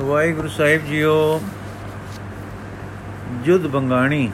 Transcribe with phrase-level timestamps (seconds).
[0.00, 1.40] ਵਾਹਿਗੁਰੂ ਸਾਹਿਬ ਜੀਓ
[3.44, 4.30] ਜੁਦ ਬੰਗਾਣੀ।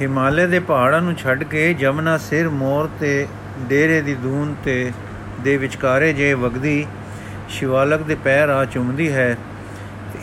[0.00, 3.26] ਹਿਮਾਲੇ ਦੇ ਪਹਾੜਾਂ ਨੂੰ ਛੱਡ ਕੇ ਜਮਨਾ ਸਿਰ ਮੋਰ ਤੇ
[3.68, 4.92] ਡੇਰੇ ਦੀ ਦੂਨ ਤੇ
[5.40, 6.86] ਦੇ ਵਿਚਕਾਰੇ ਜੇ ਵਗਦੀ,
[7.48, 9.36] ਸ਼ਿਵਾਲਕ ਦੇ ਪੈਰ ਆ ਚੁੰਮਦੀ ਹੈ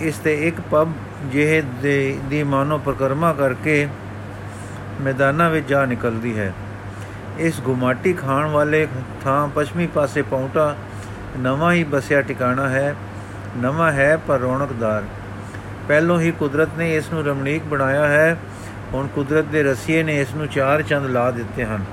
[0.02, 0.94] ਇਸ ਤੇ ਇੱਕ ਪੱਬ
[1.32, 3.88] ਜਿਹੇ ਦੇ, ਦੀ ਮਾਨੋ ਪ੍ਰਕਰਮਾ ਕਰਕੇ
[5.02, 6.54] ਮੈਦਾਨਾਂ ਵਿੱਚ ਜਾ ਨਿਕਲਦੀ ਹੈ।
[7.40, 8.88] ਇਸ ਗੁਮਾਟੀ ਖਾਣ ਵਾਲੇ
[9.24, 10.76] ਥਾਂ ਪੱਛਮੀ ਪਾਸੇ ਪੌਂਟਾ
[11.38, 12.96] ਨਵਾਂ ਹੀ ਬਸਿਆ ਟਿਕਾਣਾ ਹੈ।
[13.58, 15.04] ਨਵਾਂ ਹੈ ਪਰ ਰੌਣਕਦਾਰ।
[15.88, 18.38] ਪਹਿਲੋਂ ਹੀ ਕੁਦਰਤ ਨੇ ਇਸ ਨੂੰ ਰਮਣੀਕ ਬਣਾਇਆ ਹੈ।
[18.94, 21.86] ਹੁਣ ਕੁਦਰਤ ਦੇ ਰਸੀਏ ਨੇ ਇਸ ਨੂੰ ਚਾਰ ਚੰਦ ਲਾ ਦਿੱਤੇ ਹਨ।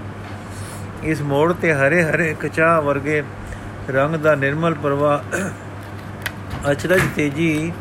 [1.02, 3.22] ਇਸ ਮੋੜ ਤੇ ਹਰੇ ਹਰੇ ਕਚਾ ਵਰਗੇ
[3.90, 5.18] ਰੰਗ ਦਾ ਨਿਰਮਲ ਪ੍ਰਵਾਹ
[6.70, 7.72] ਅਚਰਜ ਤੇਜੀ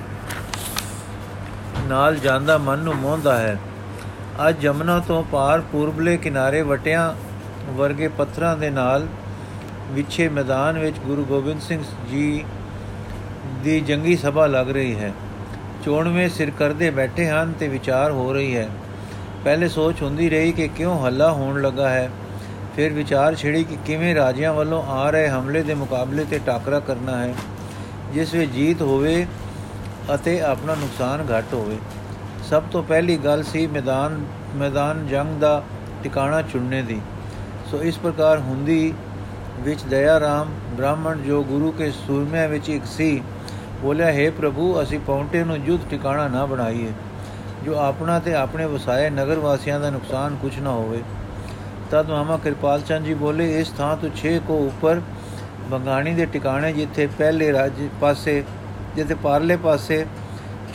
[1.83, 3.57] ਨਾਲ ਜਾਂਦਾ ਮਨ ਨੂੰ ਮੋਹਦਾ ਹੈ।
[4.49, 7.13] ਅੱਜ ਜਮਨਾ ਤੋਂ ਪਾਰ ਪੂਰਬਲੇ ਕਿਨਾਰੇ ਵਟਿਆਂ
[7.71, 9.07] ਵਰਗੇ ਪੱਥਰਾਂ ਦੇ ਨਾਲ
[9.91, 12.45] ਵਿਛੇ ਮੈਦਾਨ ਵਿੱਚ ਗੁਰੂ ਗੋਬਿੰਦ ਸਿੰਘ ਜੀ
[13.63, 15.13] ਦੀ ਜੰਗੀ ਸਭਾ ਲੱਗ ਰਹੀ ਹੈ।
[15.85, 18.69] ਚੋਣਵੇਂ ਸਿਰ ਕਰਦੇ ਬੈਠੇ ਹਨ ਤੇ ਵਿਚਾਰ ਹੋ ਰਹੀ ਹੈ।
[19.43, 22.09] ਪਹਿਲੇ ਸੋਚ ਹੁੰਦੀ ਰਹੀ ਕਿ ਕਿਉਂ ਹੱਲਾ ਹੋਣ ਲੱਗਾ ਹੈ।
[22.75, 27.17] ਫਿਰ ਵਿਚਾਰ ਛਿੜੀ ਕਿ ਕਿਵੇਂ ਰਾਜਿਆਂ ਵੱਲੋਂ ਆ ਰਹੇ ਹਮਲੇ ਦੇ ਮੁਕਾਬਲੇ ਤੇ ਟਾਕਰਾ ਕਰਨਾ
[27.17, 27.33] ਹੈ।
[28.13, 29.27] ਜਿਸ ਵਿੱਚ ਜੀਤ ਹੋਵੇ
[30.15, 31.77] ਅਤੇ ਆਪਣਾ ਨੁਕਸਾਨ ਘੱਟ ਹੋਵੇ।
[32.43, 35.63] ਸਭ ਤੋਂ ਪਹਿਲੀ ਗੱਲ ਸੀ ਮੈਦਾਨ ਮੈਦਾਨ ਜੰਗ ਦਾ
[36.03, 37.01] ਟਿਕਾਣਾ ਚੁਣਨੇ ਦੀ।
[37.71, 38.93] ਸੋ ਇਸ ਪ੍ਰਕਾਰ ਹੁੰਦੀ
[39.59, 43.21] ਵਿੱਚ ਦਇਆ ਰਾਮ ਬ੍ਰਾਹਮਣ ਜੋ ਗੁਰੂ ਕੇ ਸੂਰਮਿਆਂ ਵਿੱਚ ਇੱਕ ਸੀ,
[43.81, 46.91] ਬੋਲਿਆ, ਹੈ ਪ੍ਰਭੂ, ਅਸੀਂ ਪੌਂਟੇ ਨੂੰ ਜੁੱਧ ਟਿਕਾਣਾ ਨਾ ਬਣਾਈਏ,
[47.65, 51.01] ਜੋ ਆਪਣਾ ਤੇ ਆਪਣੇ ਵਸਾਏ ਨਗਰ ਵਾਸੀਆਂ ਦਾ ਨੁਕਸਾਨ ਕੁਝ ਨਾ ਹੋਵੇ।
[51.91, 55.01] ਤਦ ਮਾਮਾ ਕਿਰਪਾਲ ਚੰਦ ਜੀ ਬੋਲੇ, ਇਸ ਥਾਂ ਤੋਂ 6 ਕੋ ਉੱਪਰ
[55.69, 58.43] ਬੰਗਾਣੀ ਦੇ ਟਿਕਾਣੇ, ਜਿੱਥੇ ਪਹਿਲੇ ਰਾਜ ਪਾਸੇ,
[58.95, 60.05] ਜਿੱਥੇ ਪਾਰਲੇ ਪਾਸੇ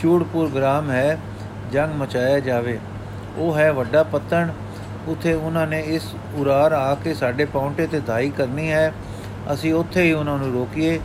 [0.01, 1.17] ਚੂੜਪੁਰ ਗ੍ਰਾਮ ਹੈ,
[1.71, 2.77] ਜੰਗ ਮਚਾਇਆ ਜਾਵੇ।
[3.37, 4.49] ਉਹ ਹੈ ਵੱਡਾ ਪੱਤਣ,
[5.07, 6.03] ਉਥੇ ਉਹਨਾਂ ਨੇ ਇਸ
[6.35, 8.91] ਉਰਾਰ ਆ ਕੇ ਸਾਡੇ ਪੌਂਟੇ ਤੇ ਧਾਈ ਕਰਨੀ ਹੈ
[9.53, 10.99] ਅਸੀਂ ਉੱਥੇ ਹੀ ਉਹਨਾਂ ਨੂੰ ਰੋਕੀਏ।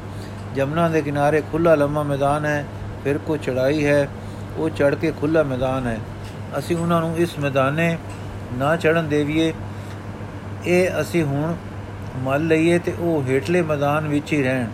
[0.54, 2.64] ਜਮਨਾ ਦੇ ਕਿਨਾਰੇ ਖੁੱਲਾ ਲੰਮਾ ਮੈਦਾਨ ਹੈ,
[3.04, 4.08] ਫਿਰ ਕੋ ਚੜਾਈ ਹੈ,
[4.56, 5.98] ਉਹ ਚੜ ਕੇ ਖੁੱਲਾ ਮੈਦਾਨ ਹੈ।
[6.58, 7.98] ਅਸੀਂ ਉਹਨਾਂ ਨੂੰ ਇਸ ਮੈਦਾਨੇ
[8.54, 9.52] ਨਾ ਚੜਨ ਦੇਵੀਏ।
[10.64, 11.54] ਇਹ ਅਸੀਂ ਹੁਣ
[12.16, 14.66] ਮੱਲ ਲਈਏ ਤੇ ਉਹ ਹੇਠਲੇ ਮੈਦਾਨ ਵਿੱਚ ਹੀ ਰਹਿਣ।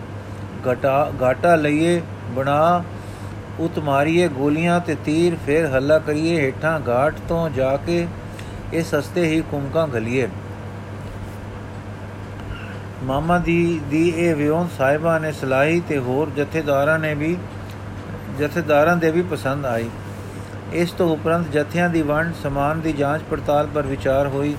[0.71, 2.83] ਘਟਾ, ਘਾਟਾ ਲਈਏ, ਬਣਾ,
[3.59, 8.07] ਉਤ ਮਾਰੀਏ ਗੋਲੀਆਂ ਤੇ ਤੀਰ, ਫਿਰ ਹੱਲਾ ਕਰੀਏ ਹੇਠਾਂ ਘਾਟ ਤੋਂ ਜਾ ਕੇ
[8.73, 10.27] ਇਹ ਸਸਤੇ ਹੀ ਕੁੰਕਾਂ ਗਲੀਏ
[13.03, 17.35] ਮਾਮਾ ਦੀ ਦੀ ਇਹ ਵਿਉਂਤ ਸਾਹਿਬਾਂ ਨੇ ਸਲਾਹੀ ਤੇ ਹੋਰ ਜਥੇਦਾਰਾਂ ਨੇ ਵੀ
[18.39, 19.89] ਜਥੇਦਾਰਾਂ ਦੇ ਵੀ ਪਸੰਦ ਆਈ।
[20.73, 24.55] ਇਸ ਤੋਂ ਉਪਰੰਤ ਜਥਿਆਂ ਦੀ ਵੰਡ, ਸਮਾਨ ਦੀ ਜਾਂਚ ਪੜਤਾਲ ਪਰ ਵਿਚਾਰ ਹੋਈ।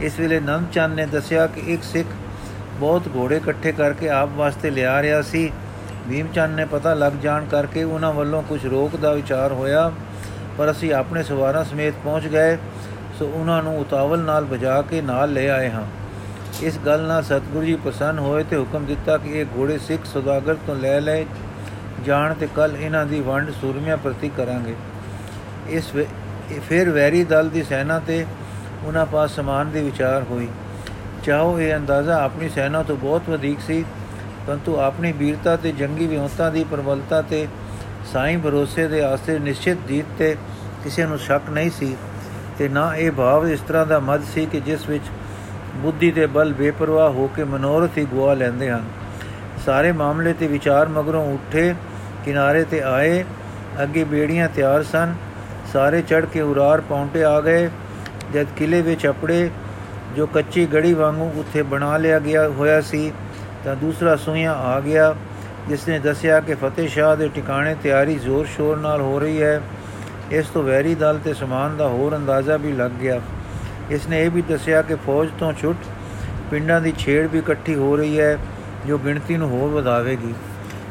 [0.00, 2.08] ਇਸ ਵੇਲੇ ਨੰਦ ਚੰਦ ਨੇ ਦੱਸਿਆ ਕਿ ਇੱਕ ਸਿੱਖ
[2.80, 5.50] ਬਹੁਤ ਘੋੜੇ ਇਕੱਠੇ ਕਰਕੇ ਆਪ ਵਾਸਤੇ ਲਿਆ ਰਿਹਾ ਸੀ।
[6.08, 9.90] ਭੀਮ ਚੰਦ ਨੇ ਪਤਾ ਲੱਗ ਜਾਣ ਕਰਕੇ ਉਹਨਾਂ ਵੱਲੋਂ ਕੁਝ ਰੋਕ ਦਾ ਵਿਚਾਰ ਹੋਇਆ,
[10.58, 12.56] ਪਰ ਅਸੀਂ ਆਪਣੇ ਸਵਾਰਾਂ ਸਮੇਤ ਪਹੁੰਚ ਗਏ।
[13.18, 15.84] ਸੋ ਉਹਨਾਂ ਨੂੰ ਉਤਾਵਲ ਨਾਲ ਵਜਾ ਕੇ ਨਾਲ ਲੈ ਆਏ ਹਾਂ।
[16.62, 20.56] ਇਸ ਗੱਲ ਨਾਲ ਸਤਿਗੁਰੂ ਜੀ ਪ੍ਰਸੰਨ ਹੋਏ ਤੇ ਹੁਕਮ ਦਿੱਤਾ ਕਿ ਇਹ ਘੋੜੇ ਸਿੱਖ ਸੌਦਾਗਰ
[20.66, 21.24] ਤੋਂ ਲੈ ਲੈ
[22.04, 24.74] ਜਾਣ ਤੇ ਕੱਲ ਇਹਨਾਂ ਦੀ ਵੰਡ ਸੂਰਮਿਆਂ ਪ੍ਰਤੀ ਕਰਾਂਗੇ।
[25.68, 25.92] ਇਸ
[26.68, 28.24] ਫਿਰ ਵੈਰੀ ਦਲ ਦੀ ਸੈਨਾ ਤੇ
[28.84, 30.48] ਉਹਨਾਂ ਪਾਸ ਸਮਾਨ ਦੀ ਵਿਚਾਰ ਹੋਈ।
[31.24, 33.84] ਚਾਹੋ ਇਹ ਅੰਦਾਜ਼ਾ ਆਪਣੀ ਸੈਨਾ ਤੋਂ ਬਹੁਤ ਵਧੇਕ ਸੀ,
[34.46, 37.46] ਪਰੰਤੂ ਆਪਣੀ ਵੀਰਤਾ ਤੇ ਜੰਗੀ ਵਿਉਂਤਾਂ ਦੀ ਪ੍ਰਬਲਤਾ ਤੇ
[38.12, 40.36] ਸਾਈਂ ਭਰੋਸੇ ਦੇ ਆਸਰੇ ਨਿਸ਼ਚਿਤ ਜੀਤ ਤੇ
[40.84, 41.96] ਕਿਸੇ ਨੂੰ ਸ਼ੱਕ ਨਹੀਂ ਸੀ
[42.58, 45.04] ਤੇ ਨਾ ਇਹ ਭਾਵ ਇਸ ਤਰ੍ਹਾਂ ਦਾ ਮਦ ਸੀ ਕਿ ਜਿਸ ਵਿੱਚ
[45.74, 48.84] ਬੁੱਧੀ ਦੇ ਬਲ ਬੇਪਰਵਾਹ ਹੋ ਕੇ ਮਨੋਰਥ ਹੀ ਗਵਾ ਲੈਂਦੇ ਹਨ।
[49.66, 51.74] ਸਾਰੇ ਮਾਮਲੇ ਤੇ ਵਿਚਾਰ ਮਗਰੋਂ ਉੱਠੇ,
[52.24, 53.24] ਕਿਨਾਰੇ ਤੇ ਆਏ,
[53.82, 55.14] ਅੱਗੇ ਬੇੜੀਆਂ ਤਿਆਰ ਸਨ।
[55.72, 57.68] ਸਾਰੇ ਚੜ ਕੇ ਉਰਾਰ ਪੌਂਟੇ ਆ ਗਏ,
[58.32, 59.50] ਜਦ ਕਿਲੇ ਵਿੱਚ ਅਪੜੇ,
[60.16, 63.12] ਜੋ ਕੱਚੀ ਗੜੀ ਵਾਂਗੂ ਉੱਥੇ ਬਣਾ ਲਿਆ ਗਿਆ ਹੋਇਆ ਸੀ,
[63.64, 65.14] ਤਾਂ ਦੂਸਰਾ ਸੂਈਆਂ ਆ ਗਿਆ,
[65.68, 69.60] ਜਿਸ ਨੇ ਦੱਸਿਆ ਕਿ ਫਤਿਹ ਸ਼ਾਹ ਦੇ ਟਿਕਾਣੇ ਤਿਆਰੀ ਜ਼ੋਰ ਸ਼ੋਰ ਨਾਲ ਹੋ ਰਹੀ ਹੈ।
[70.30, 73.20] ਇਸ ਤੋਂ ਵੈਰੀ ਦਲ ਤੇ ਸਮਾਨ ਦਾ ਹੋਰ ਅੰਦਾਜ਼ਾ ਵੀ ਲੱਗ ਗਿਆ।
[73.90, 75.78] ਇਸ ਨੇ ਇਹ ਵੀ ਦੱਸਿਆ ਕਿ ਫੌਜ ਤੋਂ ਛੁੱਟ
[76.50, 78.38] ਪਿੰਡਾਂ ਦੀ ਛੇੜ ਵੀ ਇਕੱਠੀ ਹੋ ਰਹੀ ਹੈ,
[78.86, 80.34] ਜੋ ਗਿਣਤੀ ਨੂੰ ਹੋਰ ਵਧਾਵੇਗੀ।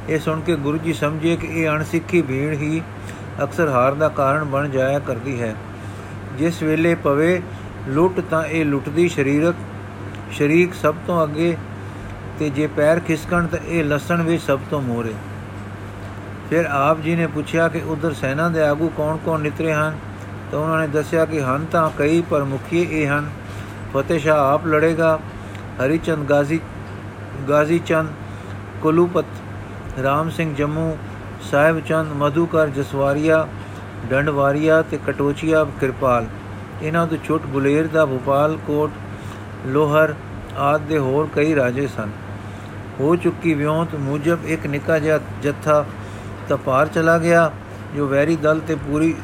[0.09, 2.81] ਇਹ ਸੁਣ ਕੇ ਗੁਰੂ ਜੀ ਸਮਝੇ ਕਿ ਇਹ ਅਣਸਿੱਖੀ ਭੀੜ ਹੀ
[3.43, 5.55] ਅਕਸਰ ਹਾਰ ਦਾ ਕਾਰਨ ਬਣ ਜਾਇਆ ਕਰਦੀ ਹੈ।
[6.37, 7.41] ਜਿਸ ਵੇਲੇ ਪਵੇ
[7.87, 9.55] ਲੁੱਟ ਤਾਂ ਇਹ ਲੁੱਟਦੀ ਸ਼ਰੀਰਕ,
[10.31, 11.57] ਸ਼ਰੀਕ ਸਭ ਤੋਂ ਅੱਗੇ
[12.39, 15.13] ਤੇ ਜੇ ਪੈਰ ਖਿਸਕਣ ਤਾਂ ਇਹ ਲਸਣ ਵੀ ਸਭ ਤੋਂ ਮੋਰੇ।
[16.49, 19.97] ਫਿਰ ਆਪ ਜੀ ਨੇ ਪੁੱਛਿਆ ਕਿ ਉਧਰ ਸੈਨਾ ਦੇ ਆਗੂ ਕੌਣ-ਕੌਣ ਨਿਤਰੇ ਹਨ?
[20.51, 23.29] ਤਾਂ ਉਹਨਾਂ ਨੇ ਦੱਸਿਆ ਕਿ ਹਨ ਤਾਂ ਕਈ ਪਰ ਮੁਖੀ ਇਹ ਹਨ।
[23.93, 25.19] ਫਤਿਹ ਸ਼ਾਹ ਆਪ ਲੜੇਗਾ।
[25.85, 26.59] ਹਰੀਚੰਦ, ਗਾਜ਼ੀ
[27.49, 28.09] ਗਾਜ਼ੀ ਚੰਦ
[28.81, 29.25] ਕੁਲੂਪਤ,
[30.03, 30.97] ਰਾਮ ਸਿੰਘ ਜੰਮੂ
[31.41, 33.47] ਸਾਹਿਬ ਚੰਦ ਮਧੂਕਰ, ਜਸਵਾਰੀਆ,
[34.09, 36.25] ਡੰਡਵਾਰੀਆ ਤੇ ਕਟੋਚੀਆ ਕਿਰਪਾਲ।
[36.81, 38.91] ਇਹਨਾਂ ਤੋਂ ਛੋਟ ਬੁਲੇਰ ਦਾ ਭੋਪਾਲ, ਕੋਟ,
[39.65, 40.13] ਲੋਹਰ
[40.57, 42.09] ਆਦ ਦੇ ਹੋਰ ਕਈ ਰਾਜੇ ਸਨ।
[42.99, 45.85] ਹੋ ਚੁੱਕੀ ਵਿਉਂਤ ਮੁਜਬ ਇੱਕ ਨਿੱਕਾ ਜਿਹਾ ਜੱਥਾ
[46.49, 47.51] ਤਪਾਰ ਚਲਾ ਗਿਆ,
[47.95, 49.15] ਜੋ ਵੈਰੀ ਦਲ ਤੇ ਪੂਰੀ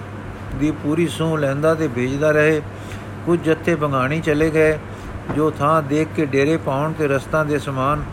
[0.56, 2.62] ਦੀ ਪੂਰੀ ਸੂਹ ਲੈਂਦਾ ਤੇ ਭੇਜਦਾ ਰਹੇ।
[3.25, 4.80] ਕੁਝ ਜੱਥੇ ਬੰਗਾਣੀ ਚਲੇ ਗਏ,
[5.36, 8.03] ਜੋ ਥਾਂ ਦੇਖ ਕੇ ਡੇਰੇ ਪਾਉਣ ਤੇ ਰਸਤਾਂ ਦੇ ਸਮਾਨ,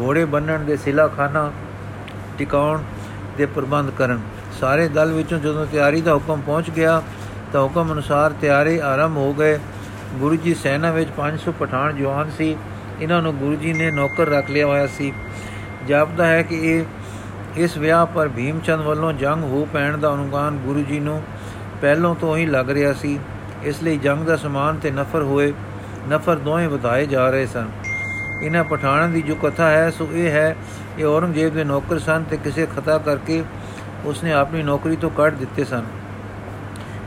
[0.00, 1.52] ਘੋੜੇ ਬੰਨਣ ਦੇ ਸਿਲਾਖਾਨਾ
[2.38, 2.82] ਟਿਕਾਉਣ
[3.36, 4.20] ਦੇ ਪ੍ਰਬੰਧ ਕਰਨ।
[4.60, 7.02] ਸਾਰੇ ਦਲ ਵਿੱਚੋਂ ਜਦੋਂ ਤਿਆਰੀ ਦਾ ਹੁਕਮ ਪਹੁੰਚ ਗਿਆ,
[7.52, 9.58] ਤਾਂ ਹੁਕਮ ਅਨੁਸਾਰ ਤਿਆਰੀ ਆਰੰਭ ਹੋ ਗਏ।
[10.14, 12.56] ਗੁਰੂ ਜੀ ਸੈਨਾ ਵਿੱਚ 500 ਪਠਾਨ ਜਵਾਨ ਸੀ।
[13.00, 15.12] ਇਹਨਾਂ ਨੂੰ ਗੁਰੂ ਜੀ ਨੇ ਨੌਕਰ ਰੱਖ ਲਿਆ ਹੋਇਆ ਸੀ।
[15.88, 16.84] ਜਾਪਦਾ ਹੈ ਕਿ ਇਹ,
[17.56, 21.22] ਇਸ ਵਿਆਹ ਪਰ ਭੀਮਚੰਦ ਵੱਲੋਂ ਜੰਗ ਹੋ ਪੈਣ ਦਾ ਅਨੁਮਾਨ ਗੁਰੂ ਜੀ ਨੂੰ
[21.82, 23.18] ਪਹਿਲਾਂ ਤੋਂ ਹੀ ਲੱਗ ਰਿਹਾ ਸੀ,
[23.64, 25.52] ਇਸ ਲਈ ਜੰਗ ਦਾ ਸਮਾਨ ਤੇ ਨਫਰ ਹੋਏ,
[26.08, 27.68] ਨਫਰ ਦੋਵੇਂ ਵਧਾਏ ਜਾ ਰਹੇ ਸਨ।
[28.42, 30.56] ਇਹਨਾਂ ਪਠਾਨਾਂ ਦੀ ਜੋ ਕਥਾ ਹੈ, ਸੋ ਇਹ ਹੈ,
[30.98, 33.42] ਇਹ ਔਰੰਗਜ਼ੇਬ ਦੇ ਨੌਕਰ ਸਨ ਤੇ ਕਿਸੇ ਖਤਾ ਕਰਕੇ
[34.04, 35.84] ਉਸਨੇ ਆਪਣੀ ਨੌਕਰੀ ਤੋਂ ਕੱਢ ਦਿੱਤੇ ਸਨ।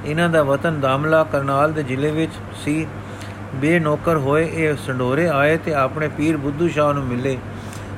[0.06, 2.31] ਇਹਨਾਂ ਦਾ ਵਤਨ ਦਾਮਲਾ ਕਰਨਾਲ ਦੇ ਜ਼ਿਲ੍ਹੇ ਵਿੱਚ
[2.63, 2.88] ਸੀ।
[3.56, 7.38] ਬੇ ਨੌਕਰ ਹੋਏ, ਇਹ ਸੰਡੋਰੇ ਆਏ ਤੇ ਆਪਣੇ ਪੀਰ ਬੁੱਧੂ ਸ਼ਾਹ ਨੂੰ ਮਿਲੇ।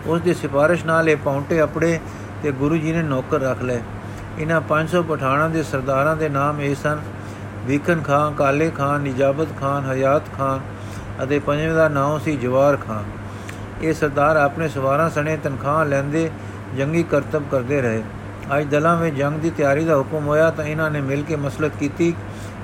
[0.07, 1.99] ਉਸ ਦੀ ਸਿਫਾਰਿਸ਼ ਨਾਲ ਇਹ ਪੌਂਟੇ ਆਪਣੇ
[2.43, 3.81] ਤੇ ਗੁਰੂ ਜੀ ਨੇ ਨੌਕਰ ਰੱਖ ਲਏ।
[4.39, 6.99] ਇਹਨਾਂ 500 ਪਠਾਨਾਂ ਦੇ ਸਰਦਾਰਾਂ ਦੇ ਨਾਮ ਇਹ ਸਨ।
[7.65, 10.59] ਵੀਕਨ ਖਾਨ, ਕਾਲੇ ਖਾਨ, ਨਿਜਾਬਤ ਖਾਨ, ਹਯਾਤ ਖਾਨ
[11.23, 13.03] ਅਤੇ ਪੰਜਵੇਂ ਦਾ ਨਾਮ ਸੀ ਜਵਾਰ ਖਾਨ।
[13.81, 16.29] ਇਹ ਸਰਦਾਰ ਆਪਣੇ ਸਵਾਰਾਂ ਸਣੇ ਤਨਖਾਹ ਲੈਂਦੇ,
[16.77, 18.03] ਜੰਗੀ ਕਰਤੱਵ ਕਰਦੇ ਰਹੇ।
[18.57, 21.71] ਅੱਜ ਦਲਾਂ ਵਿੱਚ ਜੰਗ ਦੀ ਤਿਆਰੀ ਦਾ ਹੁਕਮ ਹੋਇਆ ਤਾਂ ਇਹਨਾਂ ਨੇ ਮਿਲ ਕੇ ਮਸਲਤ
[21.79, 22.13] ਕੀਤੀ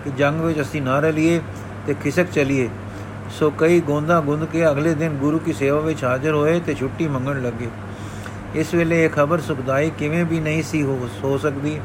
[0.03, 1.41] ਕਿ ਜੰਗ ਵਿੱਚ ਅਸੀਂ ਨਾ ਰਲੀਏ
[1.87, 2.69] ਤੇ ਖਿਸਕ ਚਲੀਏ।
[3.39, 7.07] ਸੋ ਕਈ ਗੋਂਦਾ ਗੁੰਦ ਕੇ ਅਗਲੇ ਦਿਨ ਗੁਰੂ ਕੀ ਸੇਵਾ ਵਿੱਚ ਹਾਜ਼ਰ ਹੋਏ ਤੇ ਛੁੱਟੀ
[7.07, 7.67] ਮੰਗਣ ਲੱਗੇ।
[8.55, 10.83] ਇਸ ਵੇਲੇ ਇਹ ਖਬਰ ਸੁਖਦਾਈ ਕਿਵੇਂ ਵੀ ਨਹੀਂ ਸੀ
[11.23, 11.79] ਹੋ ਸਕਦੀ,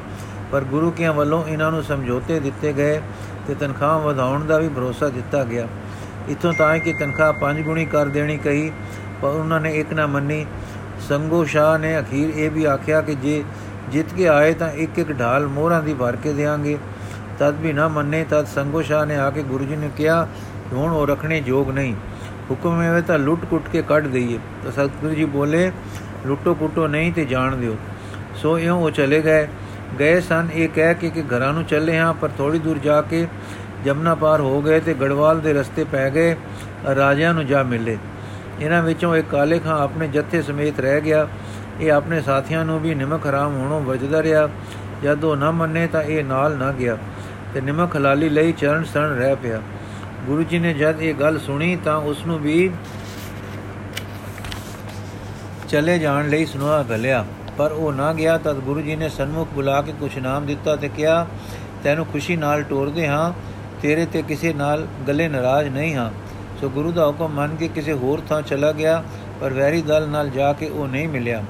[0.53, 3.01] ਪਰ ਗੁਰੂ ਕਿਆਂ ਵੱਲੋਂ ਇਹਨਾਂ ਨੂੰ ਸਮਝੌਤੇ ਦਿੱਤੇ ਗਏ
[3.47, 5.67] ਤੇ ਤਨਖਾਹ ਵਧਾਉਣ ਦਾ ਵੀ ਭਰੋਸਾ ਦਿੱਤਾ ਗਿਆ।
[6.29, 8.71] ਇਥੋਂ ਤਾਂ ਕਿ ਤਨਖਾਹ ਪੰਜ ਗੁਣੀ ਕਰ ਦੇਣੀ ਕਹੀ,
[9.23, 10.45] ਪਰ ਉਹਨਾਂ ਨੇ ਇੱਕ ਨਾ ਮੰਨੀ।
[11.09, 13.43] ਸੰਗੋ ਸ਼ਾਹ ਨੇ ਅਖੀਰ ਇਹ ਵੀ ਆਖਿਆ ਕਿ ਜੇ
[13.91, 16.77] ਜਿੱਤ ਕੇ ਆਏ ਤਾਂ ਇੱਕ ਇੱਕ ਢਾਲ ਮੋਹਰਾਂ ਦੀ ਭਰ ਕੇ ਦੇਾਂਗੇ
[17.39, 20.27] ਤਦ ਵੀ ਨਾ ਮੰਨੇ, ਤਦ ਸੰਗੋ ਸ਼ਾਹ ਨੇ ਆ ਕੇ ਗੁਰੂ ਜੀ ਨੂੰ ਕਿਹਾ
[20.73, 21.95] ਹੁਣ ਉਹ ਰੱਖਣੇ ਯੋਗ ਨਹੀਂ।
[22.51, 25.71] ਹੁਕਮ ਹੈ ਤਾਂ ਲੁੱਟ ਕੁੱਟ ਕੇ ਕੱਢ ਦਈਏ। ਤਾਂ ਸਤਿਗੁਰੂ ਜੀ ਬੋਲੇ
[26.27, 27.77] ਲੁੱਟੋ ਕੁੱਟੋ ਨਹੀਂ ਤੇ ਜਾਣ ਦਿਓ।
[28.37, 29.49] ਸੋ ਇਉਂ ਉਹ ਚਲੇ ਗਏ।
[29.99, 33.27] ਗਏ ਸਨ ਇਹ ਕਹਿ ਕੇ ਕਿ ਘਰਾਂ ਨੂੰ ਚੱਲੇ ਹਾਂ, ਪਰ ਥੋੜੀ ਦੂਰ ਜਾ ਕੇ
[33.85, 36.37] ਜਮਨਾ ਪਾਰ ਹੋ ਗਏ ਤੇ ਗੜਵਾਲ ਦੇ ਰਸਤੇ ਪੈ ਗਏ,
[36.97, 37.99] ਰਾਜਿਆਂ ਨੂੰ ਜਾ ਮਿਲੇ।
[38.61, 41.27] ਇਹਨਾਂ ਵਿੱਚੋਂ ਇੱਕ ਕਾਲੇ ਖਾਂ ਆਪਣੇ ਜੱਥੇ ਸਮੇਤ ਰਹਿ ਗਿਆ।
[41.81, 44.49] ਇਹ ਆਪਣੇ ਸਾਥੀਆਂ ਨੂੰ ਵੀ ਨਿਮਕ ਹਰਾਮ ਹੋਣੋਂ ਵਜਦਾ ਰਿਹਾ।
[45.03, 46.97] ਜਦੋਂ ਨਾ ਮੰਨੇ ਤਾਂ ਇਹ ਨਾਲ ਨਾ ਗਿਆ
[47.55, 49.61] ਤੇ ਨਿਮਕ ਹਲਾਲੀ ਲਈ ਚਰਨ ਸਰਨ ਰਹਿ ਪਿਆ।
[50.27, 52.71] ਗੁਰੂ ਜੀ ਨੇ ਜਦ ਇਹ ਗੱਲ ਸੁਣੀ ਤਾਂ ਉਸ ਨੂੰ ਵੀ
[55.73, 57.25] ਚਲੇ ਜਾਣ ਲਈ ਸੁਨਵਾ ਗਲਿਆ
[57.59, 60.89] ਪਰ ਉਹ ਨਾ ਗਿਆ ਤਦ ਗੁਰੂ ਜੀ ਨੇ ਸਨਮੁਖ ਬੁਲਾ ਕੇ ਕੁਛ ਨਾਮ ਦਿੱਤਾ ਤੇ
[60.89, 61.27] ਕਿਹਾ,
[61.85, 63.33] ਤੈਨੂੰ ਖੁਸ਼ੀ ਨਾਲ ਟੋਰਦੇ ਹਾਂ,
[63.83, 66.11] ਤੇਰੇ ਤੇ ਕਿਸੇ ਨਾਲ ਗੱਲੇ ਨਾਰਾਜ਼ ਨਹੀਂ ਹਾਂ।
[66.61, 69.03] ਸੋ ਗੁਰੂ ਦਾ ਹੁਕਮ ਮੰਨ ਕੇ ਕਿਸੇ ਹੋਰ ਥਾਂ ਚਲਾ ਗਿਆ,
[69.41, 71.43] ਪਰ ਵੈਰੀ ਦਲ ਨਾਲ ਜਾ ਕੇ ਉਹ ਨਹੀਂ ਮਿਲਿਆ।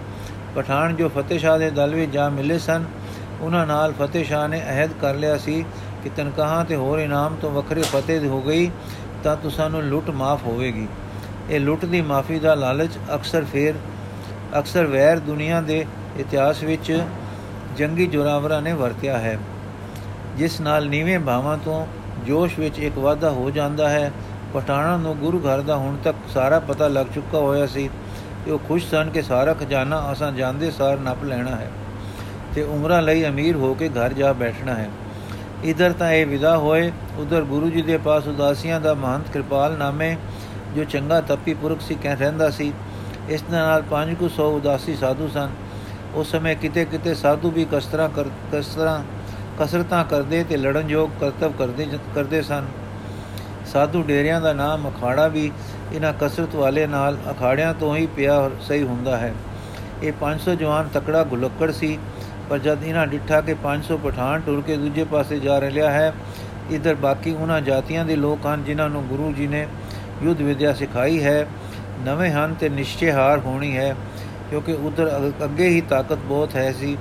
[0.54, 2.84] ਪਠਾਨ ਜੋ ਫਤਿਹ ਸ਼ਾਹ ਦੇ ਦਲ ਵਿੱਚ ਜਾ ਮਿਲੇ ਸਨ,
[3.40, 5.64] ਉਹਨਾਂ ਨਾਲ ਫਤਿਹ ਸ਼ਾਹ ਨੇ ਅਹਿਦ ਕਰ ਲਿਆ ਸੀ
[6.02, 8.70] ਕਿ ਤਨਖਾਹਾਂ ਤੇ ਹੋਰ ਇਨਾਮ ਤੋਂ ਵੱਖਰੇ ਫਤਿਹ ਹੋ ਗਈ
[9.24, 10.88] ਤਾਂ ਤੁਸਾਂ ਨੂੰ ਲੁੱਟ ਮਾਫ ਹੋਵੇਗੀ।
[11.50, 13.74] ਇਹ ਲੁੱਟ ਦੀ ਮਾਫੀ ਦਾ ਲਾਲਚ ਅਕਸਰ ਫੇਰ
[14.58, 15.84] ਅਕਸਰ ਵੈਰ ਦੁਨੀਆ ਦੇ
[16.20, 17.00] ਇਤਿਹਾਸ ਵਿੱਚ
[17.76, 19.38] ਜੰਗੀ ਜੋਰਾਵਰਾਂ ਨੇ ਵਰਤਿਆ ਹੈ,
[20.36, 21.86] ਜਿਸ ਨਾਲ ਨੀਵੇਂ ਭਾਵਾਂ ਤੋਂ
[22.26, 24.10] ਜੋਸ਼ ਵਿੱਚ ਇੱਕ ਵਾਧਾ ਹੋ ਜਾਂਦਾ ਹੈ।
[24.54, 27.88] ਪਟਾਣਾ ਨੂੰ ਗੁਰੂ ਘਰ ਦਾ ਹੁਣ ਤੱਕ ਸਾਰਾ ਪਤਾ ਲੱਗ ਚੁੱਕਾ ਹੋਇਆ ਸੀ
[28.44, 31.70] ਤੇ ਉਹ ਖੁਸ਼ ਸਨ ਕਿ ਸਾਰਾ ਖਜ਼ਾਨਾ ਅਸਾਂ ਜਾਂਦੇ ਸਾਰ ਨੱਪ ਲੈਣਾ ਹੈ
[32.54, 34.88] ਤੇ ਉਮਰਾਂ ਲਈ ਅਮੀਰ ਹੋ ਕੇ ਘਰ ਜਾ ਬੈਠਣਾ ਹੈ।
[35.64, 40.16] ਇਧਰ ਤਾਂ ਇਹ ਵਿਦਾ ਹੋਏ, ਉਧਰ ਗੁਰੂ ਜੀ ਦੇ ਪਾਸ ਉਦਾਸੀਆਂ ਦਾ ਮਹੰਤ ਕਿਰਪਾਲ ਨਾਮੇ
[40.76, 42.72] ਜੋ ਚੰਗਾ ਤਪੀ ਪੁਰਖ ਸੀ, ਕਹਿ ਰਹਿੰਦਾ ਸੀ
[43.28, 45.50] ਇਸ ਨਾਲ 500 ਉਦਾਸੀ ਸਾਧੂ ਸਨ।
[46.14, 48.08] ਉਸ ਸਮੇਂ ਕਿਤੇ ਕਿਤੇ ਸਾਧੂ ਵੀ ਕਸਤਰਾ
[48.52, 49.02] ਕਸਤਰਾ,
[49.60, 52.66] ਕਸਰਤਾਂ ਕਰਦੇ ਤੇ ਲੜਨ ਯੋਗ ਕਰਤਵ ਕਰਦੇ ਕਰਦੇ ਸਨ।
[53.72, 55.50] ਸਾਧੂ ਡੇਰਿਆਂ ਦਾ ਨਾਮ ਅਖਾੜਾ ਵੀ
[55.92, 59.34] ਇਹਨਾਂ ਕਸਰਤ ਵਾਲੇ ਨਾਲ ਅਖਾੜਿਆਂ ਤੋਂ ਹੀ ਪਿਆ ਸਹੀ ਹੁੰਦਾ ਹੈ।
[60.02, 61.98] ਇਹ 500 ਜਵਾਨ ਤਕੜਾ ਗੁਲੱਕੜ ਸੀ,
[62.50, 66.12] ਪਰ ਜਦ ਇਹਨਾਂ ਡਿੱਠਾ ਕੇ 500 ਪਠਾਨ ਟੁਰ ਕੇ ਦੂਜੇ ਪਾਸੇ ਜਾ ਰਿਹਾ ਹੈ,
[66.70, 69.66] ਇਧਰ ਬਾਕੀ ਉਹਨਾਂ ਜਾਤੀਆਂ ਦੇ ਲੋਕ ਹਨ ਜਿਨ੍ਹਾਂ ਨੂੰ ਗੁਰੂ ਜੀ ਨੇ
[70.22, 71.46] ਯੁੱਧ ਵਿਦਿਆ ਸਿਖਾਈ ਹੈ।
[72.00, 73.94] ਨਵੇਂ ਹਨ ਤੇ ਨਿਸ਼ਚੈ ਹਾਰ ਹੋਣੀ ਹੈ,
[74.50, 75.10] ਕਿਉਂਕਿ ਉਧਰ
[75.44, 76.96] ਅੱਗੇ ਹੀ ਤਾਕਤ ਬਹੁਤ ਹੈ ਸੀ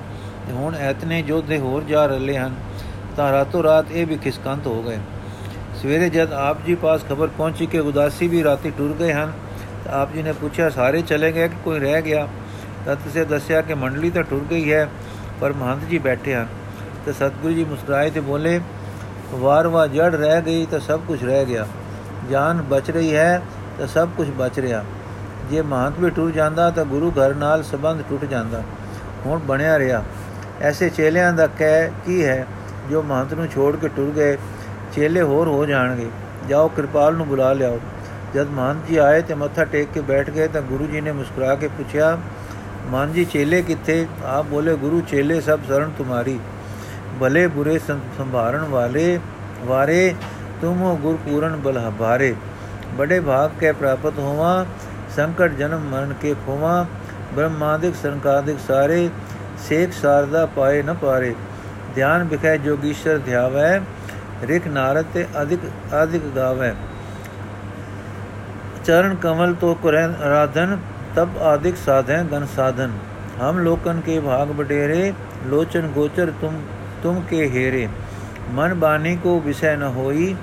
[0.46, 2.54] ਤੇ ਹੁਣ ਐਤਨੇ ਜੋਧੇ ਹੋਰ ਜਾ ਰਹੇ ਹਨ,
[3.16, 4.98] ਤਾਂ ਰਾਤੋਂ ਰਾਤ ਇਹ ਵੀ ਖਿਸਕੰਤ ਹੋ ਗਏ।
[5.82, 9.32] ਸਵੇਰੇ ਜਦ ਆਪ ਜੀ ਪਾਸ ਖਬਰ ਪਹੁੰਚੀ ਕਿ ਉਦਾਸੀ ਵੀ ਰਾਤੀ ਟੁਰ ਗਏ ਹਨ,
[9.84, 12.26] ਤਾਂ ਆਪ ਜੀ ਨੇ ਪੁੱਛਿਆ, ਸਾਰੇ ਚਲੇ ਗਏ ਕਿ ਕੋਈ ਰਹਿ ਗਿਆ?
[12.86, 14.88] ਤਾਂ ਤੁਸੀਂ ਦੱਸਿਆ ਕਿ ਮੰਡਲੀ ਤਾਂ ਟੁਰ ਗਈ ਹੈ,
[15.40, 16.46] ਪਰ ਮਹੰਤ ਜੀ ਬੈਠੇ ਹਨ।
[17.06, 18.60] ਤੇ ਸਤਗੁਰੂ ਜੀ ਮੁਸਕਰਾਏ ਤੇ ਬੋਲੇ,
[19.32, 21.66] ਵਾਰ-ਵਾਰ ਜੜ ਰਹਿ ਗਈ ਤਾਂ ਸਭ ਕੁਝ ਰਹਿ ਗਿਆ।
[22.30, 23.42] ਜਾਨ ਬਚ ਰਹੀ ਹੈ
[23.78, 24.84] ਤਾਂ ਸਭ ਕੁਝ ਬਚ ਰਿਹਾ।
[25.50, 28.62] ਜੇ ਮਹੰਤ ਵੀ ਟੁਰ ਜਾਂਦਾ ਤਾਂ ਗੁਰੂ ਘਰ ਨਾਲ ਸੰਬੰਧ ਟੁੱਟ ਜਾਂਦਾ।
[29.26, 30.02] ਹੁਣ ਬਣਿਆ ਰਿਹਾ।
[30.60, 32.46] ਐਸੇ ਚੇਲਿਆਂ ਦਾ ਕਹਿ ਕੀ ਹੈ?
[32.90, 34.38] ਜੋ ਮਹੰਤ ਨੂੰ ਛੋੜ ਕੇ ਟੁਰ ਗਏ,
[34.92, 36.10] ਚੇਲੇ ਹੋਰ ਹੋ ਜਾਣਗੇ।
[36.48, 37.80] ਜਾਓ, ਕਿਰਪਾਲ ਨੂੰ ਬੁਲਾ ਲਿਆਓ।
[38.34, 41.54] ਜਦ ਮਹੰਤ ਜੀ ਆਏ ਤੇ ਮੱਥਾ ਟੇਕ ਕੇ ਬੈਠ ਗਏ ਤਾਂ ਗੁਰੂ ਜੀ ਨੇ ਮੁਸਕਰਾ
[41.54, 42.18] ਕੇ ਪੁੱਛਿਆ
[42.86, 44.06] ਮਾਨ ਜੀ, ਚੇਲੇ ਕਿੱਥੇ?
[44.24, 46.38] ਆਪ ਬੋਲੇ, ਗੁਰੂ, ਚੇਲੇ ਸਭ ਸ਼ਰਨ ਤੁਮਾਰੀ।
[47.20, 47.78] ਭਲੇ ਬੁਰੇ
[48.18, 49.20] ਸੰਭਾਰਨ ਵਾਲੇ,
[49.60, 50.14] ਵਾਰੇ,
[50.60, 51.78] ਤੁਮ ਹੋ ਗੁਰਪੂਰਨ ਬਲ
[52.91, 54.65] ਹਬਾਰੇ ਬੜੇ ਭਾਗ ਕੇ ਪ੍ਰਾਪਤ ਹੋਵਾ
[55.15, 56.85] ਸੰਕਟ ਜਨਮ ਮਰਨ ਕੇ ਖੋਵਾ
[57.35, 59.09] ਬ੍ਰਹਮਾਦਿਕ ਸੰਕਾਦਿਕ ਸਾਰੇ
[59.69, 61.35] ਸੇਖ ਸਾਰਦਾ ਪਾਏ ਨ ਪਾਰੇ
[61.95, 63.81] ਧਿਆਨ ਵਿਖੇ ਜੋਗੀਸ਼ਰ ਧਿਆਵੈ
[64.43, 65.59] ਰਿਕ ਨਾਰਦ ਤੇ ਅਧਿਕ
[66.03, 66.73] ਅਧਿਕ ਗਾਵੈ
[68.85, 70.77] ਚਰਨ ਕਮਲ ਤੋ ਕਰੈ ਆਰਾਧਨ
[71.15, 72.91] ਤਬ ਆਦਿਕ ਸਾਧੈ ਗਨ ਸਾਧਨ
[73.41, 75.13] ਹਮ ਲੋਕਨ ਕੇ ਭਾਗ ਬਟੇਰੇ
[75.47, 76.61] ਲੋਚਨ ਗੋਚਰ ਤੁਮ
[77.03, 77.87] ਤੁਮ ਕੇ हेरे
[78.49, 80.35] मन बानी को विषय न होई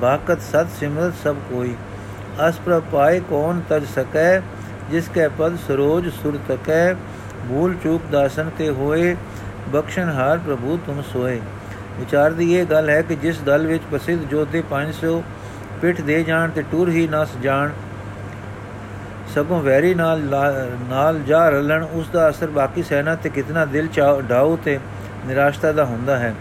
[0.00, 1.74] भाकत सत सिमरत सब कोई
[2.39, 4.39] ਅਸ ਪ੍ਰਪਾਏ ਕੌਣ ਤਜ ਸਕੈ
[4.91, 6.93] ਜਿਸ ਕੈ ਪਦ ਸਰੋਜ ਸੁਰ ਤਕੈ।
[7.49, 9.15] ਭੂਲ ਚੂਕ ਦਾਸਨ ਤੇ ਹੋਏ
[9.73, 11.39] ਬਖਸ਼ਣਹਾਰ ਪ੍ਰਭੂ ਤੁਮ ਸੋਏ।
[11.99, 15.21] ਵਿਚਾਰ ਦੀ ਇਹ ਗੱਲ ਹੈ ਕਿ ਜਿਸ ਦਲ ਵਿੱਚ ਪ੍ਰਸਿੱਧ ਜੋਤੇ 500
[15.81, 17.71] ਪਿੱਠ ਦੇ ਜਾਣ ਤੇ ਟੁਰ ਹੀ ਨਾ ਜਾਣ,
[19.35, 20.21] ਸਗੋਂ ਵੈਰੀ ਨਾਲ
[20.89, 23.87] ਨਾਲ ਜਾ ਰਲਣ, ਉਸ ਦਾ ਅਸਰ ਬਾਕੀ ਸੈਨਾ ਤੇ ਕਿਤਨਾ ਦਿਲ
[24.29, 24.79] ਡਾਉ ਤੇ
[25.25, 26.33] ਨਿਰਾਸ਼ਤਾ ਦਾ ਹੁੰਦਾ ਹੈ।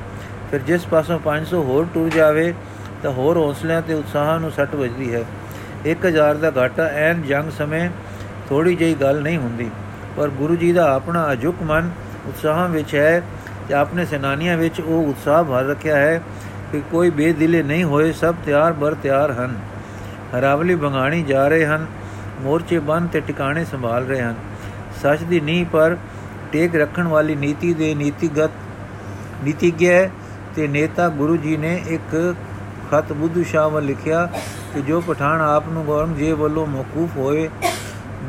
[0.51, 2.53] ਫਿਰ ਜਿਸ ਪਾਸੋਂ 500 ਹੋਰ ਟੁਰ ਜਾਵੇ,
[3.03, 5.25] ਤਾਂ ਹੋਰ ਹੌਸਲਿਆਂ ਤੇ ਉਤਸ਼ਾਹ ਨੂੰ ਸੱਟ ਵੱਜਦੀ ਹੈ।
[5.87, 7.91] 1000 ਦਾ ਘਾਟਾ, ਐਨ ਜੰਗ ਸਮੇਂ
[8.49, 9.71] ਥੋੜੀ ਜਿਹੀ ਗੱਲ ਨਹੀਂ ਹੁੰਦੀ।
[10.17, 11.91] ਪਰ ਗੁਰੂ ਜੀ ਦਾ ਆਪਣਾ ਅਜੁਕ ਮਨ
[12.29, 13.23] ਉਤਸ਼ਾਹ ਵਿੱਚ ਹੈ
[13.69, 16.23] ਤੇ ਆਪਣੇ ਸੈਨਾਨੀਆਂ ਵਿੱਚ ਉਹ ਉਤਸ਼ਾਹ ਭਰ ਰੱਖਿਆ ਹੈ
[16.73, 19.55] ਕਿ ਕੋਈ ਬੇਦਿਲੇ ਨਹੀਂ ਹੋਏ, ਸਭ ਤਿਆਰ ਬਰ ਤਿਆਰ ਹਨ।
[20.39, 21.87] ਹਰਾਵਲੀ ਬੰਗਾਣੀ ਜਾ ਰਹੇ ਹਨ,
[22.41, 24.35] ਮੋਰਚੇ ਬੰਨ ਤੇ ਟਿਕਾਣੇ ਸੰਭਾਲ ਰਹੇ ਹਨ।
[25.03, 25.97] ਸੱਚ ਦੀ ਨੀਂਹ ਪਰ
[26.53, 28.51] ਟੇਕ ਰੱਖਣ ਵਾਲੀ ਨੀਤੀ ਦੇ ਨੀਤੀਗਤ,
[29.45, 30.09] ਨੀਤੀਗਿਆ
[30.57, 32.35] ਤੇ ਨੇਤਾ ਗੁਰੂ ਜੀ ਨੇ ਇੱਕ
[32.93, 34.25] ਖਤ ਬੁੱਧੂ ਸ਼ਾਹ ਵੱਲ ਲਿਖਿਆ
[34.75, 37.49] ਕਿ ਜੋ ਪਠਾਨ ਆਪ ਨੂੰ ਔਰੰਗਜ਼ੇਬ ਵੱਲੋਂ ਮੌਕੂਫ ਹੋਏ,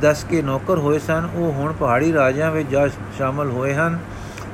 [0.01, 3.99] ਦਸ ਕੇ ਨੌਕਰ ਹੋਏ ਸਨ, ਉਹ ਹੁਣ ਪਹਾੜੀ ਰਾਜਿਆਂ ਵਿੱਚ ਜਾ ਸ਼ਾਮਲ ਹੋਏ ਹਨ।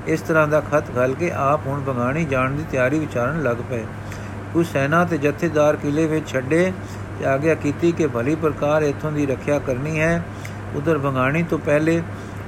[0.07, 3.83] ਇਸ ਤਰ੍ਹਾਂ ਦਾ ਖਤ ਘਲ ਕੇ ਆਪ ਹੁਣ ਬੰਗਾਣੀ ਜਾਣ ਦੀ ਤਿਆਰੀ ਵਿਚਾਰਨ ਲੱਗ ਪਏ।
[4.53, 6.71] ਕੁਝ ਸੈਨਾ ਤੇ ਜਥੇਦਾਰ ਕਿਲੇ ਵਿੱਚ ਛੱਡੇ
[7.19, 10.23] ਤੇ ਆਗਿਆ ਕੀਤੀ ਕਿ ਭਲੀ ਪ੍ਰਕਾਰ ਇਥੋਂ ਦੀ ਰੱਖਿਆ ਕਰਨੀ ਹੈ।
[10.75, 12.01] ਉਧਰ ਬੰਗਾਣੀ ਤੋਂ ਪਹਿਲੇ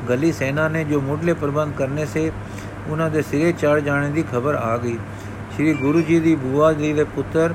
[0.10, 2.32] ਗਲੀ ਸੈਨਾ ਨੇ ਜੋ ਮੁੱਢਲੇ ਪ੍ਰਬੰਧ ਕਰਨੇ ਸੇ,
[2.88, 4.98] ਉਹਨਾਂ ਦੇ ਸਿਰੇ ਚੜ ਜਾਣੇ ਦੀ ਖਬਰ ਆ ਗਈ।
[5.56, 7.54] ਸ੍ਰੀ ਗੁਰੂ ਜੀ ਦੀ ਬੂਆ ਜੀ ਦੇ ਪੁੱਤਰ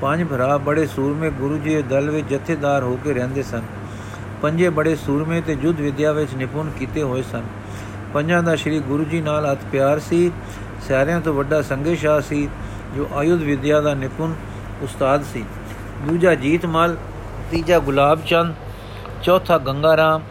[0.00, 3.62] ਪੰਜ ਭਰਾ ਬੜੇ ਸੂਰਮੇ ਗੁਰੂ ਜੀ ਦੇ ਦਲ ਵਿੱਚ ਜਥੇਦਾਰ ਹੋ ਕੇ ਰਹਿੰਦੇ ਸਨ।
[4.42, 7.42] ਪੰਜੇ ਬੜੇ ਸੂਰਮੇ ਤੇ ਜੁੱਧ ਵਿਦਿਆ ਵਿੱਚ ਨਿਪੁੰਨ ਕੀਤੇ ਹੋਏ ਸਨ।
[8.14, 10.30] ਪੰਜਾਂ ਦਾ ਸ੍ਰੀ ਗੁਰੂ ਜੀ ਨਾਲ ਅਤ ਪਿਆਰ ਸੀ।
[10.88, 12.48] ਸਾਰਿਆਂ ਤੋਂ ਵੱਡਾ ਸੰਗੇ ਸ਼ਾਹ ਸੀ,
[12.96, 14.34] ਜੋ ਆਯੁਧ ਵਿਦਿਆ ਦਾ ਨਿਪੁੰਨ
[14.82, 15.44] ਉਸਤਾਦ ਸੀ।
[16.06, 16.96] ਦੂਜਾ ਜੀਤਮਲ,
[17.50, 18.54] ਤੀਜਾ ਗੁਲਾਬ ਚੰਦ,
[19.22, 20.22] ਚੌਥਾ ਗੰਗਾਰਾਮ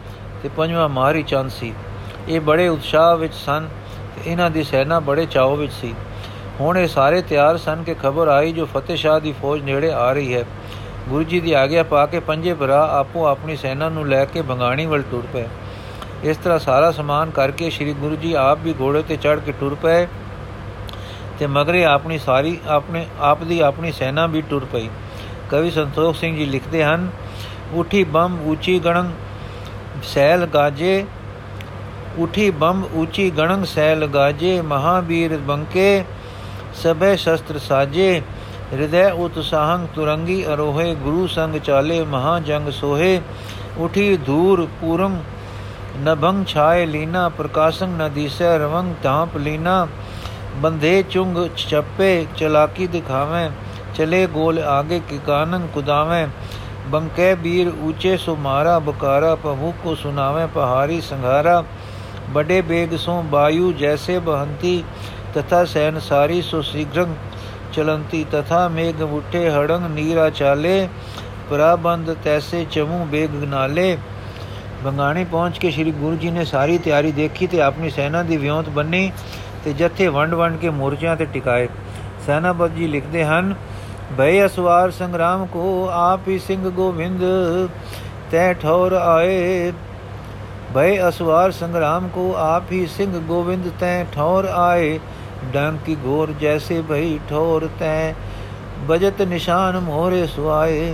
[0.42, 1.72] ਤੇ ਪੰਜਵਾਂ ਮਾਰੀ ਚੰਦ ਸੀ।
[2.28, 3.68] ਇਹ ਬੜੇ ਉਤਸ਼ਾਹ ਵਿੱਚ ਸਨ
[4.14, 5.94] ਤੇ ਇਹਨਾਂ ਦੀ ਸੈਨਾ ਬੜੇ ਚਾਅ ਵਿੱਚ ਸੀ।
[6.60, 10.12] ਹੁਣ ਇਹ ਸਾਰੇ ਤਿਆਰ ਸਨ ਕਿ ਖਬਰ ਆਈ ਜੋ ਫਤਿਹ ਸ਼ਾਹ ਦੀ ਫੌਜ ਨੇੜੇ ਆ
[10.12, 10.44] ਰਹੀ ਹੈ।
[11.08, 14.86] ਗੁਰੂ ਜੀ ਦੀ ਆਗਿਆ ਪਾ ਕੇ ਪੰਜੇ ਭਰਾ ਆਪੋ ਆਪਣੀ ਸੈਨਾ ਨੂੰ ਲੈ ਕੇ ਬੰਗਾਣੀ
[14.86, 15.44] ਵੱਲ ਟੁਰ ਪਏ।
[16.22, 19.74] ਇਸ ਤਰ੍ਹਾਂ ਸਾਰਾ ਸਮਾਨ ਕਰਕੇ ਸ੍ਰੀ ਗੁਰੂ ਜੀ ਆਪ ਵੀ ਘੋੜੇ ਤੇ ਚੜ ਕੇ ਟੁਰ
[19.74, 20.06] ਪਏ
[21.38, 24.88] ਤੇ ਮਗਰੇ ਆਪਣੀ ਸਾਰੀ ਆਪਣੇ ਆਪ ਦੀ ਆਪਣੀ ਸੈਨਾ ਵੀ ਟੁਰ ਪਈ।
[25.50, 27.08] ਕਵੀ ਸੰਤੋਖ ਸਿੰਘ ਜੀ ਲਿਖਦੇ ਹਨ,
[27.74, 29.10] ਉਠੀ ਬੰਮ ਉੱਚੀ ਗਣੰ
[30.04, 31.04] ਸੈਲ ਗਾਜੇ,
[32.18, 36.04] ਉਠੀ ਬੰਮ ਉੱਚੀ ਗਣੰ ਸੈਲ ਗਾਜੇ, ਮਹਾਵੀਰ ਬੰਕੇ
[36.78, 38.20] ਸਭੇ ਸ਼ਸਤਰ ਸਾਜੇ
[38.72, 43.20] ਹਿਰਦੈ ਉਤਸਾਹੰ ਤੁਰੰਗੀ ਅਰੋਹੇ ਗੁਰੂ ਸੰਗ ਚਾਲੇ ਮਹਾ ਜੰਗ ਸੋਹੇ
[43.78, 45.18] ਉਠੀ ਧੂਰ ਪੂਰੰ
[46.04, 49.86] ਨਭੰਗ ਛਾਏ ਲੀਨਾ ਪ੍ਰਕਾਸ਼ੰ ਨ ਦੀਸੈ ਰਵੰਗ ਧਾਪ ਲੀਨਾ
[50.56, 53.48] ਬੰਧੇ ਚੁੰਗ ਚੱਪੇ ਚਲਾਕੀ ਦਿਖਾਵੇਂ
[53.94, 56.26] ਚਲੇ ਗੋਲ ਆਗੇ ਕੀ ਕਾਨੰ ਕੁਦਾਵੇਂ
[56.88, 61.62] ਬੰਕੇ ਬੀਰ ਉੱਚੇ ਸੋ ਮਾਰਾ ਬਕਾਰਾ ਪਹੂ ਕੋ ਸੁਨਾਵੇਂ ਪਹਾੜੀ ਸੰਘਾਰਾ
[62.30, 63.22] ਬੜੇ ਬੇਗ ਸੋ
[65.38, 67.14] ਬਾਯੂ ਜੈਸੇ ਬਹੰਤੀ ਤਥਾ ਸੈਨ ਸਾਰੀ ਸੋ ਸੀਘ੍ਰੰ
[67.72, 70.88] ਚਲੰਤੀ, ਤਥਾ ਮੇਘ ਉਠੇ ਹੜੰਗ ਨੀਰਾ ਚਾਲੇ,
[71.50, 73.98] ਪ੍ਰਬੰਧ ਤੈਸੇ ਚਮੂ ਬੇਗ ਨਾਲੇ।
[74.84, 78.68] ਬੰਗਾਣੀ ਪਹੁੰਚ ਕੇ ਸ੍ਰੀ ਗੁਰੂ ਜੀ ਨੇ ਸਾਰੀ ਤਿਆਰੀ ਦੇਖੀ ਤੇ ਆਪਣੀ ਸੈਨਾ ਦੀ ਵਿਉਂਤ
[78.68, 79.10] ਬੰਨੀ
[79.64, 81.68] ਤੇ ਜਥੇ ਵੰਡ ਵੰਡ ਕੇ ਮੋਰਚਿਆਂ ਤੇ ਟਿਕਾਏ।
[82.26, 83.54] ਸੈਨਾਪਤੀ ਜੀ ਲਿਖਦੇ ਹਨ
[84.18, 87.22] ਭੈ ਅਸਵਾਰ ਸੰਗਰਾਮ ਕੋ ਆਪ ਹੀ ਸਿੰਘ ਗੋਵਿੰਦ,
[88.30, 89.72] ਤੈ ਠੌਰ ਆਏ।
[90.74, 94.98] ਭੈ ਅਸਵਾਰ ਸੰਗਰਾਮ ਕੋ ਆਪ ਹੀ ਸਿੰਘ ਗੋਵਿੰਦ, ਤੈ ਠੌਰ ਆਏ।
[95.53, 98.13] ਡੰਕ ਕੀ ਘੋਰ ਜੈਸੇ ਭਈ ਠੌਰ ਤੈ
[98.87, 100.93] ਬਜਤ ਨਿਸ਼ਾਨ ਮੋਰੇ ਸੁਆਏ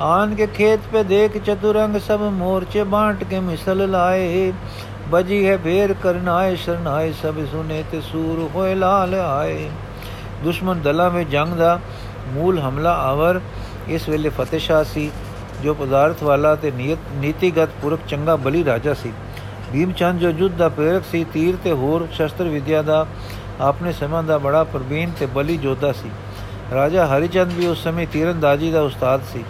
[0.00, 4.40] ਆਨ ਕੇ ਖੇਤ पे देख चतुरंग सब मोर्चे बांट के मिसल लाए
[5.10, 9.68] बजी है भेर करनाए शरनाए सब सुने ਤੇ ਸੂਰ ਹੋਏ ਲਾਲ ਆਏ
[10.44, 11.78] ਦੁਸ਼ਮਨ ਦਲਾਂ ਵਿੱਚ ਜੰਗ ਦਾ
[12.34, 13.40] ਮੂਲ ਹਮਲਾ ਆਵਰ
[13.88, 15.10] ਇਸ ਵੇਲੇ ਫਤਿਹ ਸ਼ਾਹ ਸੀ
[15.62, 19.12] ਜੋ ਪਦਾਰਥ ਵਾਲਾ ਤੇ ਨੀਤ ਨੀਤੀਗਤ ਪੁਰਖ ਚੰਗਾ ਬਲੀ ਰਾਜਾ ਸੀ
[19.72, 23.04] ਭੀਮ ਚੰਦ ਜੋ ਜੁੱਧ ਦਾ ਪ੍ਰੇਰਕ ਸੀ ਤੀਰ ਤੇ ਹੋਰ ਸ਼ਸਤਰ ਵਿਦਿਆ ਦਾ
[23.61, 26.09] ਆਪਣੇ ਸਮੇਂ ਦਾ ਬੜਾ ਪ੍ਰਵੀਨ ਤੇ ਬਲੀ ਜੋਧਾ ਸੀ।
[26.73, 29.43] ਰਾਜਾ ਹਰੀਚੰਦ ਵੀ ਉਸ ਸਮੇਂ ਤੀਰੰਦਾਜ਼ੀ ਦਾ ਉਸਤਾਦ ਸੀ।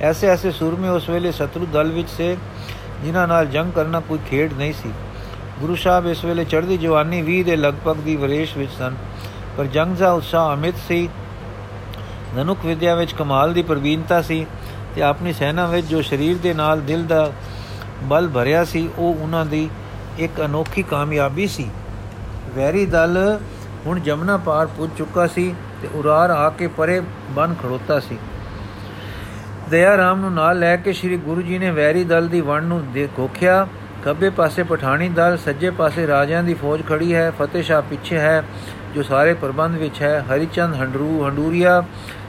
[0.00, 2.36] ਐਸੇ ਐਸੇ ਸੂਰਮੇ ਉਸ ਵੇਲੇ ਸ਼ਤਰੂ ਦਲ ਵਿੱਚ ਸੇ,
[3.04, 4.92] ਜਿਨ੍ਹਾਂ ਨਾਲ ਜੰਗ ਕਰਨਾ ਕੋਈ ਖੇਡ ਨਹੀਂ ਸੀ।
[5.60, 8.94] ਗੁਰੂ ਸਾਹਿਬ ਇਸ ਵੇਲੇ ਚੜ੍ਹਦੀ ਜਵਾਨੀ 20 ਦੇ ਲਗਭਗ ਦੀ ਵਰੇਸ਼ ਵਿੱਚ ਸਨ।
[9.58, 11.08] ਪਰ ਜੰਗ ਦਾ ਉਤਸ਼ਾਹ ਅਮਿਤ ਸੀ।
[12.36, 14.46] ਧਨੁਕ ਵਿਦਿਆ ਵਿੱਚ ਕਮਾਲ ਦੀ ਪ੍ਰਵੀਨਤਾ ਸੀ
[14.94, 17.32] ਤੇ ਆਪਣੀ ਸੈਨਾ ਵਿੱਚ ਜੋ ਸਰੀਰ ਦੇ ਨਾਲ ਦਿਲ ਦਾ
[18.02, 19.70] ਬਲ ਭਰਿਆ ਸੀ, ਉਹ ਉਹਨਾਂ ਦੀ
[20.18, 21.70] ਇੱਕ ਅਨੋਖੀ ਕਾਮਯਾਬੀ ਸੀ।
[22.56, 23.16] ਵੈਰੀ ਦਲ
[23.86, 28.18] ਹੁਣ ਜਮਨਾ ਪਾਰ ਪੁੱਜ ਚੁੱਕਾ ਸੀ ਤੇ ਉਰਾਰ ਆ ਕੇ ਪਰੇ ਬਨ ਖੜੋਤਾ ਸੀ।
[29.70, 32.82] ਦਇਆ ਰਾਮ ਨੂੰ ਨਾਲ ਲੈ ਕੇ ਸ੍ਰੀ ਗੁਰੂ ਜੀ ਨੇ ਵੈਰੀ ਦਲ ਦੀ ਵਣ ਨੂੰ
[32.92, 33.66] ਦੇਖੋਖਿਆ
[34.04, 38.42] ਖੱਬੇ ਪਾਸੇ ਪਠਾਣੀ ਦਲ, ਸੱਜੇ ਪਾਸੇ ਰਾਜਿਆਂ ਦੀ ਫੌਜ ਖੜੀ ਹੈ, ਫਤਿਹ ਸ਼ਾਹ ਪਿੱਛੇ ਹੈ,
[38.94, 41.82] ਜੋ ਸਾਰੇ ਪ੍ਰਬੰਧ ਵਿੱਚ ਹੈ, ਹਰੀਚੰਦ, ਹੰਡਰੂ, ਹੰਡੂਰੀਆ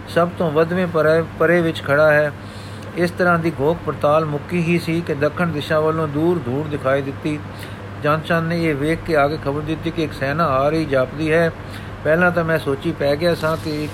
[0.10, 2.32] ਸਭ ਤੋਂ ਵੱਧਵੇਂ ਪਰੇ ਪਰੇ ਵਿੱਚ ਖੜਾ ਹੈ।
[2.98, 7.02] ਇਸ ਤਰ੍ਹਾਂ ਦੀ ਗੋਖ ਪੜਤਾਲ ਮੁੱਕੀ ਹੀ ਸੀ ਕਿ ਦੱਖਣ ਦਿਸ਼ਾ ਵੱਲੋਂ ਦੂਰ ਦੂਰ ਦਿਖਾਈ
[7.02, 7.40] ਦਿੱਤੀ।
[8.04, 11.52] ਚੰਦ ਨੇ ਇਹ ਵੇਖ ਕੇ ਆਗੇ ਖਬਰ ਦਿੱਤੀ ਕਿ ਇੱਕ ਸੈਨਾ ਆ ਰਹੀ ਜਾਪਦੀ ਹੈ।
[12.04, 13.88] ਪਹਿਲਾਂ ਤਾਂ ਮੈਂ ਸੋਚੀ ਪੈ ਗਿਆ ਸਾਂ ਕਿ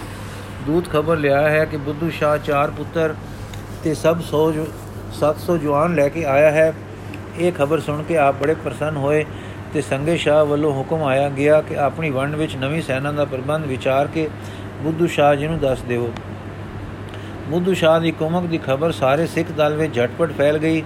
[0.65, 3.15] ਦੂਤ ਖਬਰ ਲਿਆ ਹੈ ਕਿ ਬੁੱਧੂ ਸ਼ਾਹ ਚਾਰ ਪੁੱਤਰ
[3.83, 4.43] ਤੇ ਸਭ 100
[5.19, 6.73] 700 ਜਵਾਨ ਲੈ ਕੇ ਆਇਆ ਹੈ।
[7.39, 9.25] ਇਹ ਖਬਰ ਸੁਣ ਕੇ ਆਪ ਬੜੇ ਪ੍ਰਸੰਨ ਹੋਏ
[9.73, 13.65] ਤੇ ਸੰਗੇ ਸ਼ਾਹ ਵੱਲੋਂ ਹੁਕਮ ਆਇਆ ਗਿਆ ਕਿ ਆਪਣੀ ਵੰਡ ਵਿੱਚ ਨਵੀਂ ਸੈਨਾ ਦਾ ਪ੍ਰਬੰਧ
[13.65, 14.29] ਵਿਚਾਰ ਕੇ
[14.81, 16.11] ਬੁੱਧੂ ਸ਼ਾਹ ਜੀ ਨੂੰ ਦੱਸ ਦਿਓ
[17.47, 20.83] ਬੁੱਧੂ ਸ਼ਾਹ ਦੀ ਕੁਮਕ ਦੀ ਖਬਰ ਸਾਰੇ ਸਿੱਖ ਦਲ ਵਿੱਚ ਝਟਪਟ ਫੈਲ ਗਈ।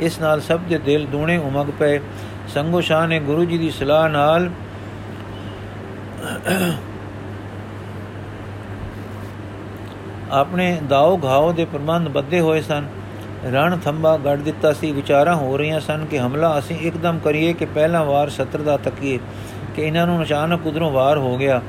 [0.00, 2.00] ਇਸ ਨਾਲ ਸਭ ਦੇ ਦਿਲ ਦੂਣੇ ਉਮਗ ਪਏ।
[2.54, 4.48] ਸੰਗੋ ਸ਼ਾਹ ਨੇ ਗੁਰੂ ਜੀ ਦੀ ਸਲਾਹ ਨਾਲ
[10.32, 12.86] ਆਪਣੇ ਦਾਉ ਘਾਉ ਦੇ ਪ੍ਰਬੰਧ ਬੱਧੇ ਹੋਏ ਸਨ।
[13.44, 17.64] ਰਣ ਥੰਬਾ ਗੜ ਦਿੱਤਾ ਸੀ। ਵਿਚਾਰਾਂ ਹੋ ਰਹੀਆਂ ਸਨ ਕਿ ਹਮਲਾ ਅਸੀਂ ਇੱਕਦਮ ਕਰੀਏ ਕਿ
[17.64, 19.18] ਪਹਿਲਾ ਵਾਰ ਸਤਰ ਦਾ ਤੱਕੀਏ
[19.76, 21.60] ਕਿ ਇਹਨਾਂ ਨੂੰ ਅਚਾਨਕ ਉਧਰੋਂ ਵਾਰ ਹੋ ਗਿਆ।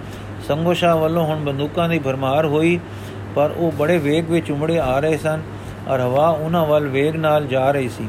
[0.48, 2.80] ਸੰਗੋ ਸ਼ਾਹ ਵੱਲੋਂ ਹੁਣ ਬੰਦੂਕਾਂ ਦੀ ਭਰਮਾਰ ਹੋਈ,
[3.36, 5.42] ਪਰ ਉਹ ਬੜੇ ਵੇਗ ਵਿੱਚ ਉਮੜੇ ਆ ਰਹੇ ਸਨ
[5.88, 8.08] ਔਰ ਹਵਾ ਉਹਨਾਂ ਵੱਲ ਵੇਗ ਨਾਲ ਜਾ ਰਹੀ ਸੀ।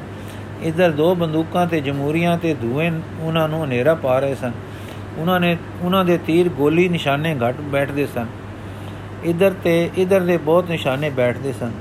[0.62, 4.52] ਇਧਰ ਦੋ ਬੰਦੂਕਾਂ ਤੇ ਜਮਹੂਰੀਆਂ ਤੇ ਧੂਏ ਉਹਨਾਂ ਨੂੰ ਹਨੇਰਾ ਪਾ ਰਹੇ ਸਨ।
[5.18, 8.26] ਉਹਨਾਂ ਨੇ, ਉਹਨਾਂ ਦੇ ਤੀਰ ਗੋਲੀ ਨਿਸ਼ਾਨੇ ਘਟ ਬੈਠਦੇ ਸਨ।
[9.24, 11.72] ਇਧਰ ਤੇ, ਇਧਰ ਦੇ ਬਹੁਤ ਨਿਸ਼ਾਨੇ ਬੈਠਦੇ ਸਨ।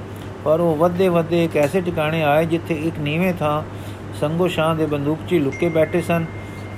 [0.46, 3.62] ਪਰ ਉਹ ਵੱਧੇ ਵੱਧੇ ਇੱਕ ਐਸੇ ਟਿਕਾਣੇ ਆਏ ਜਿੱਥੇ ਇੱਕ ਨੀਵੇਂ ਥਾਂ
[4.20, 6.26] ਸੰਗੋ ਸ਼ਾਹ ਦੇ ਬੰਦੂਕਚੀ ਲੁੱਕੇ ਬੈਠੇ ਸਨ।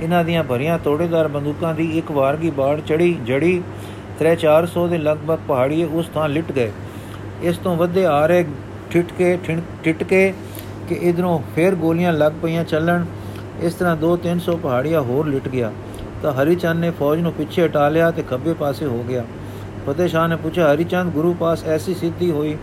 [0.02, 3.62] ਇਹਨਾਂ ਦੀਆਂ ਭਰੀਆਂ ਤੋੜੇਦਾਰ ਬੰਦੂਕਾਂ ਦੀ ਇੱਕ ਵਾਰਗੀ ਬਾੜ ਚੜੀ, ਜੜੀ
[4.20, 6.72] 3-400 ਦੇ ਲਗਭਗ ਪਹਾੜੀਏ ਉਸ ਥਾਂ ਲਿਟ ਗਏ।
[7.42, 8.46] ਇਸ ਤੋਂ ਵੱਧੇ ਆ ਰਹੇ
[8.92, 9.38] ਠਿਟਕੇ
[9.84, 10.34] ਠਿਟਕੇ
[10.90, 13.06] ਕਿ ਇਧਰੋਂ ਫੇਰ ਗੋਲੀਆਂ ਲੱਗ ਪਈਆਂ ਚੱਲਣ।
[13.62, 15.72] ਇਸ ਤਰ੍ਹਾਂ 2-300 ਪਹਾੜੀਆਂ ਹੋਰ ਲਿਟ ਗਿਆ।
[16.24, 19.24] ਤਾਂ ਹਰੀਚੰਦ ਨੇ ਫੌਜ ਨੂੰ ਪਿੱਛੇ ਹਟਾ ਲਿਆ ਤੇ ਖੱਬੇ ਪਾਸੇ ਹੋ ਗਿਆ।
[19.88, 22.58] ਫਤਿਹ ਸ਼ਾਹ ਨੇ ਪੁੱਛਿਆ, ਹਰੀਚੰਦ, ਗੁਰੂ ਪਾਸ ਐਸੀ ਸਿੱਧੀ ਹੋਈ?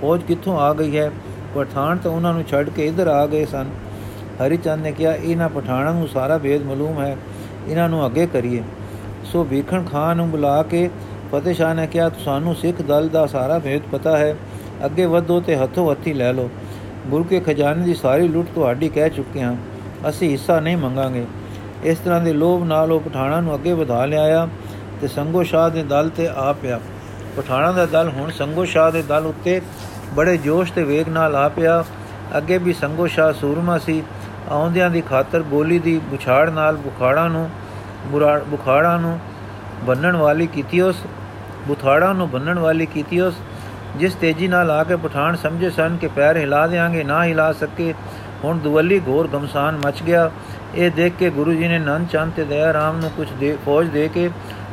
[0.00, 1.10] ਫੌਜ ਕਿੱਥੋਂ ਆ ਗਈ ਹੈ?
[1.54, 3.66] ਪਠਾਨ ਤਾਂ ਉਹਨਾਂ ਨੂੰ ਛੱਡ ਕੇ ਇੱਧਰ ਆ ਗਏ ਸਨ।
[4.46, 7.16] ਹਰੀਚੰਦ ਨੇ ਕਿਹਾ, ਇਹਨਾਂ ਪਠਾਨਾਂ ਨੂੰ ਸਾਰਾ ਵੇਦ ਮਾਲੂਮ ਹੈ।
[7.68, 8.62] ਇਹਨਾਂ ਨੂੰ ਅੱਗੇ ਕਰੀਏ।
[9.24, 10.90] ਸੋ ਵੇਖਣ ਖਾਨ ਨੂੰ ਬੁਲਾ ਕੇ
[11.32, 14.36] ਫਤਿਹ ਸ਼ਾਹ ਨੇ ਕਿਹਾ, ਤੁਹਾਨੂੰ ਸਿੱਖ ਦਲ ਦਾ ਸਾਰਾ ਵੇਦ ਪਤਾ ਹੈ।
[14.84, 16.50] ਅੱਗੇ ਵਧੋ ਤੇ ਹੱਥੋਂ ਹੱਥੀ ਲੈ ਲਓ।
[17.06, 19.56] ਗੁਰੂ ਕੇ ਖਜ਼ਾਨੇ ਦੀ ਸਾਰੀ ਲੁੱਟ ਤੁਹਾਡੀ ਕਹਿ ਚੁੱਕੇ ਹਾਂ।
[20.08, 21.26] ਅਸੀਂ ਹਿੱਸਾ ਨਹੀਂ ਮੰਗਾਂਗੇ।
[21.82, 24.48] ਇਸ ਤਰ੍ਹਾਂ ਦੇ ਲੋਭ ਨਾਲ ਉਹ ਪਠਾਨਾਂ ਨੂੰ ਅੱਗੇ ਵਧਾ ਲਿਆਇਆ
[25.00, 26.80] ਤੇ ਸੰਗੋ ਸ਼ਾਹ ਦੇ ਦਲ ਤੇ ਆ ਪਿਆ।
[27.36, 29.60] ਪਠਾਨਾਂ ਦਾ ਦਲ ਹੁਣ ਸੰਗੋ ਸ਼ਾਹ ਦੇ ਦਲ ਉੱਤੇ
[30.14, 31.84] ਬੜੇ ਜੋਸ਼ ਤੇ ਵੇਗ ਨਾਲ ਆ ਪਿਆ।
[32.36, 34.02] ਅੱਗੇ ਵੀ ਸੰਗੋ ਸ਼ਾਹ ਸੂਰਮਾ ਸੀ।
[34.50, 37.50] ਆਉਂਦਿਆਂ ਦੀ ਖਾਤਰ ਗੋਲੀ ਦੀ ਬੁਛਾੜ ਨਾਲ ਬੁਖਾੜਾ ਨੂੰ
[38.50, 39.18] ਬੁਖਾੜਾ ਨੂੰ
[39.84, 40.96] ਬੰਨਣ ਵਾਲੀ ਕੀਤੀ ਉਸ,
[41.68, 43.34] ਬੁਥਾੜਾ ਨੂੰ ਬੰਨਣ ਵਾਲੀ ਕੀਤੀ ਉਸ।
[43.96, 47.94] ਜਿਸ ਤੇਜ਼ੀ ਨਾਲ ਆ ਕੇ ਪਠਾਨ ਸਮਝੇ ਸਨ ਕਿ ਪੈਰ ਹਿਲਾ ਦੇਾਂਗੇ ਨਾ ਹਿਲਾ ਸਕੇ,
[48.44, 50.30] ਹੁਣ ਦੁਵੱਲੀ ਘੋਰ ਗਮਸਾਨ ਮਚ ਗਿਆ।
[50.74, 53.88] ਇਹ ਦੇਖ ਕੇ ਗੁਰੂ ਜੀ ਨੇ ਨੰਦ ਚੰਦ ਤੇ ਦਇਆ ਰਾਮ ਨੂੰ ਕੁਝ ਦੇ, ਫੌਜ
[53.88, 54.30] ਦੇ ਕੇ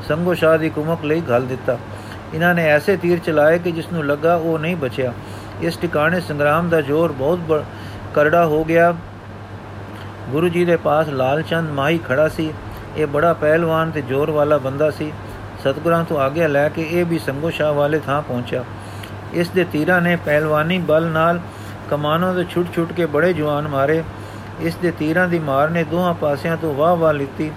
[0.07, 1.77] ਸੰਗੋ ਸ਼ਾਹ ਦੀ ਕੁਮਕ ਲਈ ਘਲ ਦਿੱਤਾ।
[2.33, 5.13] ਇਹਨਾਂ ਨੇ ਐਸੇ ਤੀਰ ਚਲਾਏ ਕਿ ਜਿਸ ਨੂੰ ਲੱਗਾ ਉਹ ਨਹੀਂ ਬਚਿਆ।
[5.61, 7.63] ਇਸ ਟਿਕਾਣੇ ਸੰਗਰਾਮ ਦਾ ਜ਼ੋਰ ਬਹੁਤ
[8.13, 8.93] ਕਰੜਾ ਹੋ ਗਿਆ।
[10.29, 12.51] ਗੁਰੂ ਜੀ ਦੇ ਪਾਸ ਲਾਲ ਚੰਦ ਮਾਹੀ ਖੜਾ ਸੀ।
[12.97, 15.11] ਇਹ ਬੜਾ ਪਹਿਲਵਾਨ ਤੇ ਜ਼ੋਰ ਵਾਲਾ ਬੰਦਾ ਸੀ।
[15.61, 18.63] ਸਤਗੁਰਾਂ ਤੋਂ ਆਗਿਆ ਲੈ ਕੇ ਇਹ ਵੀ ਸੰਗੋ ਸ਼ਾਹ ਵਾਲੇ ਥਾਂ ਪਹੁੰਚਿਆ।
[19.33, 21.39] ਇਸ ਦੇ ਤੀਰਾਂ ਨੇ ਪਹਿਲਵਾਨੀ ਬਲ ਨਾਲ
[21.89, 24.03] ਕਮਾਨੋਂ ਦੇ ਛੁੱਟ-ਛੁੱਟ ਕੇ ਬੜੇ ਜਵਾਨ ਮਾਰੇ।
[24.59, 27.51] ਇਸ ਦੇ ਤੀਰਾਂ ਦੀ ਮਾਰ ਨੇ ਦੋਹਾਂ ਪਾਸਿਆਂ ਤੋਂ ਵਾਹ-ਵਾਹ ਲਿੱਤੀ।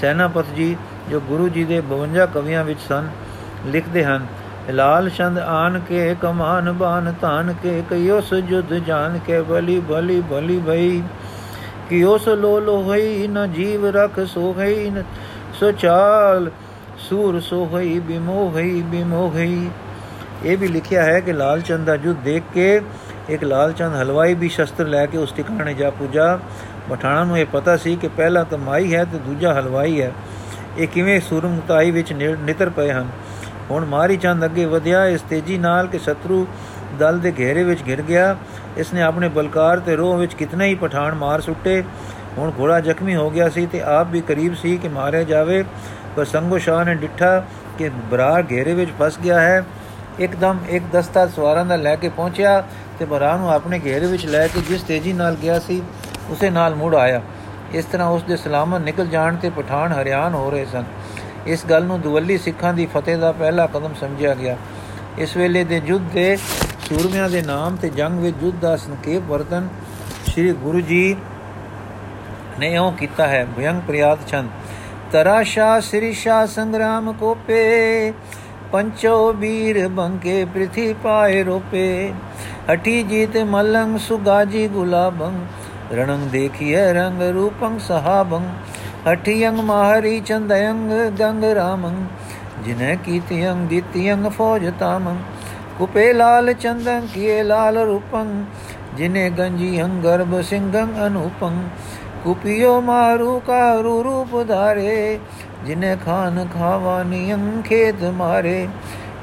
[0.00, 0.76] ਸੈਨਾਪਤ ਜੀ,
[1.10, 3.08] ਜੋ ਗੁਰੂ ਜੀ ਦੇ 52 ਕਵੀਆਂ ਵਿੱਚ ਸਨ,
[3.66, 4.26] ਲਿਖਦੇ ਹਨ,
[4.70, 10.58] ਲਾਲ ਚੰਦ ਆਨ ਕੇ ਕਮਾਨ ਬਾਨ ਧਾਨ ਕੇ ਕਈਓ ਸੁਜੁਦ ਜਾਨ ਕੇ ਬਲੀ ਬਲੀ ਬਲੀ
[10.66, 11.02] ਭਈ
[11.88, 15.02] ਕਿਉ ਸੋ ਲੋ ਲੋ ਹੋਈ ਨ ਜੀਵ ਰਖ ਸੋ ਗਈ ਨ,
[15.60, 16.50] ਸੋ ਚਾਲ
[16.98, 19.68] ਸੂਰ ਸੋ ਹੋਈ ਬਿਮੋਹਈ ਬਿਮੋਹਈ
[20.44, 22.80] ਇਹ ਵੀ ਲਿਖਿਆ ਹੈ ਕਿ ਲਾਲ ਚੰਦ ਦਾ ਜੁਦ ਦੇਖ ਕੇ
[23.28, 26.38] ਇੱਕ ਲਾਲ ਚੰਦ ਹਲਵਾਈ ਵੀ ਸ਼ਸਤਰ ਲੈ ਕੇ ਉਸ ਟਿਕਾਣੇ ਜਾ ਪੁੱਜਾ।
[26.90, 30.12] ਮਠਾਣਾ ਨੂੰ ਇਹ ਪਤਾ ਸੀ ਕਿ ਪਹਿਲਾ ਤਾਂ ਮਾਈ ਹੈ ਤੇ ਦੂਜਾ ਹਲਵਾਈ ਹੈ।
[30.78, 33.08] ਇਹ ਕਿਵੇਂ ਸੂਰਮਤਾਈ ਵਿੱਚ ਨਿਤਰ ਪਏ ਹਨ?
[33.70, 36.46] ਹੁਣ ਮਾਰੀ ਚੰਦ ਅੱਗੇ ਵਧਿਆ, ਇਸ ਤੇਜ਼ੀ ਨਾਲ ਕਿ ਸ਼ਤਰੂ
[36.98, 38.36] ਦਲ ਦੇ ਘੇਰੇ ਵਿੱਚ ਘਿਰ ਗਿਆ।
[38.76, 41.82] ਇਸ ਨੇ ਆਪਣੇ ਬਲਕਾਰ ਤੇ ਰੋਹ ਵਿੱਚ ਕਿਤਨੇ ਹੀ ਪਠਾਨ ਮਾਰ ਸੁੱਟੇ।
[42.38, 45.64] ਹੁਣ ਘੋੜਾ ਜ਼ਖਮੀ ਹੋ ਗਿਆ ਸੀ ਤੇ ਆਪ ਵੀ ਕਰੀਬ ਸੀ ਕਿ ਮਾਰਿਆ ਜਾਵੇ।
[46.16, 47.44] ਪਰ ਸੰਗੋ ਸ਼ਾਹ ਨੇ ਡਿੱਠਾ
[47.78, 49.64] ਕਿ ਬਰਾਰ ਘੇਰੇ ਵਿੱਚ ਫਸ ਗਿਆ ਹੈ।
[50.18, 52.62] ਇੱਕਦਮ ਇੱਕ ਦਸਤਾ ਸਵਾਰਾਂ ਦਾ ਲੈ ਕੇ ਪਹੁੰਚਿਆ
[52.98, 55.82] ਤੇ ਬਰਾਰ ਨੂੰ ਆਪਣੇ ਘੇਰੇ ਵਿੱਚ ਲੈ ਕੇ ਜਿਸ ਤੇਜ਼ੀ ਨਾਲ ਗਿਆ ਸੀ,
[56.30, 57.20] ਉਸੇ ਨਾਲ ਮੁੜ ਆਇਆ।
[57.72, 60.84] ਇਸ ਤਰ੍ਹਾਂ ਉਸ ਦੇ ਸਲਾਮਤ ਨਿਕਲ ਜਾਣ ਤੇ ਪਠਾਨ ਹਰਿਆਣ ਹੋ ਰਹੇ ਸਨ।
[61.46, 64.56] ਇਸ ਗੱਲ ਨੂੰ ਦੁਵੱਲੀ ਸਿੱਖਾਂ ਦੀ ਫਤਿਹ ਦਾ ਪਹਿਲਾ ਕਦਮ ਸਮਝਿਆ ਗਿਆ।
[65.18, 66.36] ਇਸ ਵੇਲੇ ਦੇ ਯੁੱਧ ਦੇ
[66.88, 69.68] ਸੂਰਮਿਆਂ ਦੇ ਨਾਮ ਤੇ ਜੰਗ ਵਿੱਚ ਯੁੱਧ ਦਾ ਸੰਕੇਤ ਵਰਤਨ
[70.26, 71.16] ਸ੍ਰੀ ਗੁਰੂ ਜੀ
[72.58, 74.50] ਨੇ ਉਹ ਕੀਤਾ ਹੈ। ਭਯੰਗ ਪ੍ਰਿਆਦ ਚੰਦ
[75.12, 78.12] ਤਰਾਸ਼ਾ ਸ੍ਰੀ ਸ਼ਾ ਸੰਗਰਾਮ ਕੋਪੇ
[78.72, 82.12] ਪੰਚੋ ਵੀਰ ਬੰਕੇ ਪ੍ਰਿਥੀ ਪਾਏ ਰੋਪੇ
[82.70, 85.34] ਹਠੀ ਜੀਤ ਮਲੰਗ ਸੁਗਾਜੀ ਗੁਲਾਬੰ
[85.92, 88.46] ਰਣੰ ਦੇਖੀਏ ਰੰਗ ਰੂਪੰ ਸਹਾਬੰ
[89.08, 92.06] ਹਠਿਯੰ ਮਾਹਰੀ ਚੰਦਯੰ ਗੰਗ ਰਾਮੰ
[92.64, 95.16] ਜਿਨੇ ਕੀਤਿਯੰ ਦਿੱਤਿਯੰ ਫੌਜ ਤਾਮੰ
[95.78, 98.44] ਕੁਪੇ ਲਾਲ ਚੰਦਨ ਕੀਏ ਲਾਲ ਰੂਪੰ
[98.96, 101.62] ਜਿਨੇ ਗੰਜੀਯੰ ਗਰਭ ਸਿੰਘੰ ਅਨੂਪੰ
[102.24, 105.18] ਕੁਪਿਯੋ ਮਾਰੂ ਕਾਰੂ ਰੂਪ ਧਾਰੇ
[105.66, 108.66] ਜਿਨੇ ਖਾਨ ਖਾਵਾਨੀਯੰ ਖੇਤ ਮਾਰੇ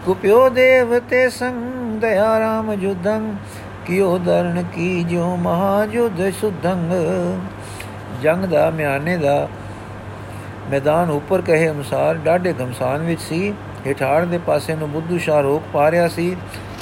[0.05, 3.33] ਕੁਪਿਓ ਦੇਵ ਤੇ ਸੰਗ ਦਇਆ ਰਾਮ ਜੁਦੰ,
[3.85, 6.91] ਕਿਉ ਦਰਨ ਕੀ ਜੋ ਮਹਾ ਜੁਦ ਸੁਧੰਗ।
[8.21, 9.47] ਜੰਗ ਦਾ ਮਿਆਨੇ ਦਾ
[10.69, 13.53] ਮੈਦਾਨ ਉੱਪਰ ਕਹੇ ਅਨੁਸਾਰ ਡਾਢੇ ਗਮਸਾਨ ਵਿੱਚ ਸੀ।
[13.87, 16.35] ਹਿਠਾੜ ਦੇ ਪਾਸੇ ਨੂੰ ਬੁੱਧੂ ਸ਼ਾਹ ਰੋਕ ਪਾ ਰਿਹਾ ਸੀ।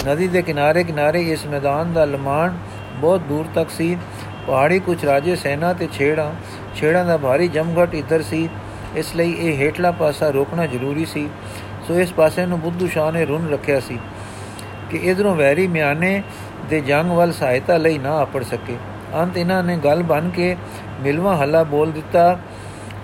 [0.07, 2.57] ਨਦੀ ਦੇ ਕਿਨਾਰੇ ਕਿਨਾਰੇ ਇਸ ਮੈਦਾਨ ਦਾ ਲਮਾਨ
[3.01, 3.97] ਬਹੁਤ ਦੂਰ ਤੱਕ ਸੀ।
[4.47, 6.31] ਪਹਾੜੀ ਕੁਝ ਰਾਜੇ ਸੈਨਾ ਤੇ ਛੇੜਾਂ
[6.75, 8.47] ਛੇੜਾਂ ਦਾ ਭਾਰੀ ਜਮਘਟ ਇੱਧਰ ਸੀ।
[8.95, 11.27] ਇਸ ਲਈ ਇਹ ਹੇਠਲਾ ਪਾਸਾ ਰੋਕਣਾ ਜ਼ਰੂਰੀ ਸੀ।
[11.87, 13.97] ਸੋ ਇਸ ਪਾਸੇ ਨੂੰ ਬੁੱਧੂ ਸ਼ਾਹ ਨੇ ਰੁਨ ਰੱਖਿਆ ਸੀ
[14.89, 16.21] ਕਿ ਇਧਰੋਂ ਵੈਰੀ ਮਿਆਨੇ
[16.69, 18.77] ਦੇ ਜੰਗ ਵੱਲ ਸਹਾਇਤਾ ਲਈ ਨਾ ਆਪੜ ਸਕੇ।
[19.15, 20.55] ਅੰਤ ਇਹਨਾਂ ਨੇ ਗੱਲ ਬਣ ਕੇ
[21.01, 22.37] ਮਿਲਵਾ ਹੱਲਾ ਬੋਲ ਦਿੱਤਾ,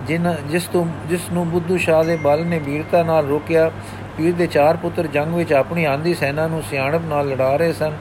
[0.07, 3.71] ਜਿਨ, ਜਿਸ ਤੋਂ, ਜਿਸ ਨੂੰ ਬੁੱਧੂ ਸ਼ਾਹ ਦੇ ਬਲ ਨੇ ਵੀਰਤਾ ਨਾਲ ਰੋਕਿਆ।
[4.17, 7.93] ਪੀਰ ਦੇ ਚਾਰ ਪੁੱਤਰ ਜੰਗ ਵਿੱਚ ਆਪਣੀ ਆਂਦੀ ਸੈਨਾ ਨੂੰ ਸਿਆਣਪ ਨਾਲ ਲੜਾ ਰਹੇ ਸਨ।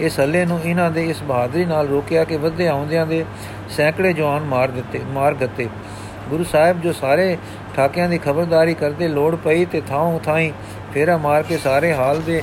[0.00, 3.24] ਇਸ ਹੱਲੇ ਨੂੰ ਇਹਨਾਂ ਦੇ ਇਸ ਬਹਾਦਰੀ ਨਾਲ ਰੋਕਿਆ ਕਿ ਵੱਧੇ ਆਉਂਦਿਆਂ ਦੇ
[3.70, 5.68] ਸੈਂਕੜੇ ਜਵਾਨ ਮਾਰ ਦਿੱਤੇ, ਮਾਰ ਗੱਤੇ।
[6.32, 7.36] ਗੁਰੂ ਸਾਹਿਬ ਜੋ ਸਾਰੇ
[7.76, 10.52] ਠਾਕਿਆਂ ਦੀ ਖਬਰਦਾਰੀ ਕਰਦੇ ਲੋੜ ਪਈ ਤੇ ਥਾਂ ਥਾਈ
[10.92, 12.42] ਫੇਰਾ ਮਾਰ ਕੇ ਸਾਰੇ ਹਾਲ ਦੇ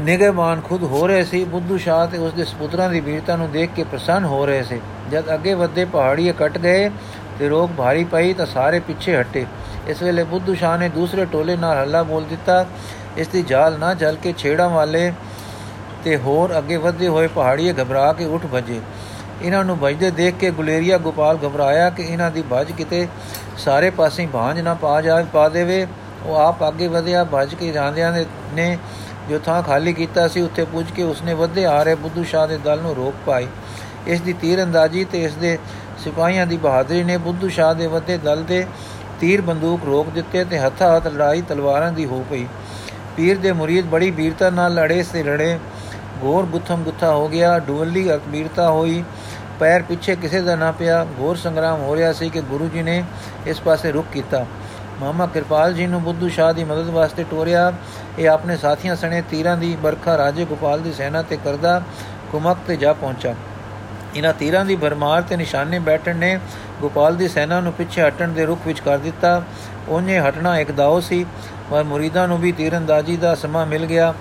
[0.00, 3.70] ਨਿਗਹਿਬਾਨ ਖੁਦ ਹੋ ਰਹੇ ਸੀ। ਬੁੱਧੂ ਸ਼ਾਹ ਤੇ ਉਸ ਦੇ ਸੁਪੁੱਤਰਾਂ ਦੀ ਵੀਰਤਾ ਨੂੰ ਦੇਖ
[3.76, 6.90] ਕੇ ਪ੍ਰਸੰਨ ਹੋ ਰਹੇ ਸੀ। ਜਦ ਅੱਗੇ ਵੱਧੇ ਪਹਾੜੀਏ ਕੱਟ ਗਏ
[7.38, 9.46] ਤੇ ਰੋਗ ਭਾਰੀ ਪਈ ਤਾਂ ਸਾਰੇ ਪਿੱਛੇ ਹਟੇ।
[9.88, 12.64] ਇਸ ਵੇਲੇ ਬੁੱਧੂ ਸ਼ਾਹ ਨੇ ਦੂਸਰੇ ਟੋਲੇ ਨਾਲ ਹੱਲਾ ਬੋਲ ਦਿੱਤਾ,
[13.16, 15.12] ਇਸ ਦੀ ਜਾਲ ਨਾ ਜਲ ਕੇ ਛੇੜਾਂ ਵਾਲੇ
[16.04, 18.80] ਤੇ ਹੋਰ ਅੱਗੇ ਵਧਦੇ ਹੋਏ ਪਹਾੜੀਏ ਘਬਰਾ ਕੇ ਉੱਠ ਭਜੇ।
[19.42, 23.06] ਇਹਨਾਂ ਨੂੰ ਭਜਦੇ ਦੇਖ ਕੇ ਗੁਲੇਰੀਆ ਗੋਪਾਲ ਘਬਰਾਇਆ ਕਿ ਇਹਨਾਂ ਦੀ ਭਜ ਕਿਤੇ
[23.58, 25.86] ਸਾਰੇ ਪਾਸੇ ਭਾਂਜ ਨਾ ਪਾ ਜਾ ਪਾ ਦੇਵੇ।
[26.26, 28.12] ਉਹ ਆਪ ਅੱਗੇ ਵਧਿਆ, ਭਜ ਕੇ ਜਾਂਦਿਆਂ
[28.54, 28.76] ਨੇ
[29.28, 32.58] ਜੋ ਥਾਂ ਖਾਲੀ ਕੀਤਾ ਸੀ, ਉੱਥੇ ਪੁੱਜ ਕੇ ਉਸਨੇ ਵੱਧੇ ਆ ਰਹੇ ਬੁੱਧੂ ਸ਼ਾਹ ਦੇ
[32.58, 33.46] ਦਲ ਨੂੰ ਰੋਕ ਪਾਈ।
[34.06, 35.58] ਇਸ ਦੀ ਤੀਰ ਅੰਦਾਜ਼ੀ ਤੇ ਇਸ ਦੇ
[36.04, 38.64] ਸਿਪਾਹੀਆਂ ਦੀ ਬਹਾਦਰੀ ਨੇ ਬੁੱਧੂ ਸ਼ਾਹ ਦੇ ਵੱਧੇ ਦਲ ਦੇ
[39.20, 42.46] ਤੀਰ ਬੰਦੂਕ ਰੋਕ ਦਿੱਤੇ ਤੇ ਹੱਥਾਂ ਹੱਥ ਲੜਾਈ ਤਲਵਾਰਾਂ ਦੀ ਹੋ ਪਈ।
[43.16, 45.58] ਪੀਰ ਦੇ ਮੁਰੀਦ ਬੜੀ ਵੀਰਤਾ ਨਾਲ ਲੜੇ ਸੇ ਲੜੇ।
[46.22, 49.02] ਘੋਰ ਗੁੱਥਮ ਗੁੱਥਾ ਹੋ ਗਿਆ। ਡੁਵਲੀ ਅਕਬੀਰਤਾ ਹੋਈ।
[49.60, 53.02] ਪੈਰ ਪਿੱਛੇ ਕਿਸੇ ਦਾ ਨਾ ਪਿਆ। ਘੋਰ ਸੰਗਰਾਮ ਹੋ ਰਿਹਾ ਸੀ ਕਿ ਗੁਰੂ ਜੀ ਨੇ
[53.46, 54.44] ਇਸ ਪਾਸੇ ਰੁਕ ਕੀਤਾ।
[55.00, 57.72] ਮਾਮਾ ਕਿਰਪਾਲ ਜੀ ਨੂੰ ਬੁੱਧੂ ਸ਼ਾਹ ਦੀ ਮਦਦ ਵਾਸਤੇ ਟੋਰਿਆ।
[58.18, 61.80] ਇਹ ਆਪਣੇ ਸਾਥੀਆਂ ਸਣੇ ਤੀਰਾਂ ਦੀ ਬਰਖਾ ਰਾਜੇ ਗੋਪਾਲ ਦੀ ਸੈਨਾ ਤੇ ਕਰਦਾ
[62.32, 63.34] ਕੁਮਕ ਤੇ ਜਾ ਪਹੁੰਚਾ।
[64.16, 66.38] ਇਹਨਾਂ ਤੀਰਾਂ ਦੀ ਭਰਮਾਰ ਤੇ ਨਿਸ਼ਾਨੇ ਬੈਠਣ ਨੇ
[66.80, 69.42] ਗੋਪਾਲ ਦੀ ਸੈਨਾ ਨੂੰ ਪਿੱਛੇ ਹਟਣ ਦੇ ਰੁਖ ਵਿੱਚ ਕਰ ਦਿੱਤਾ।
[69.88, 71.24] ਉਹਨੇ ਹਟਣਾ ਇੱਕ ਦਾਉ ਸੀ,
[71.70, 74.14] ਪਰ ਮੁਰੀਦਾਂ ਨੂੰ ਵੀ ਤੀਰੰਦਾਜ਼ੀ ਦਾ ਸਮਾਂ ਮਿਲ ਗਿਆ।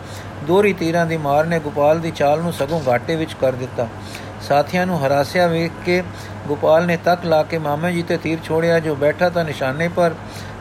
[0.44, 3.88] ਦੋਰੀ ਤੀਰਾਂ ਦੀ ਮਾਰ ਨੇ ਗੋਪਾਲ ਦੀ ਚਾਲ ਨੂੰ ਸਗੋਂ ਘਾਟੇ ਵਿੱਚ ਕਰ ਦਿੱਤਾ।
[4.52, 6.02] ਸਾਥੀਆਂ ਨੂੰ ਹਰਾਸਿਆ ਵੇਖ ਕੇ
[6.48, 10.12] ਗੋਪਾਲ ਨੇ ਤੱਕ ਲਾ ਕੇ ਮਾਮੇ ਜੀ ਤੇ ਤੀਰ ਛੋੜਿਆ, ਜੋ ਬੈਠਾ ਤਾਂ ਨਿਸ਼ਾਨੇ ਪਰ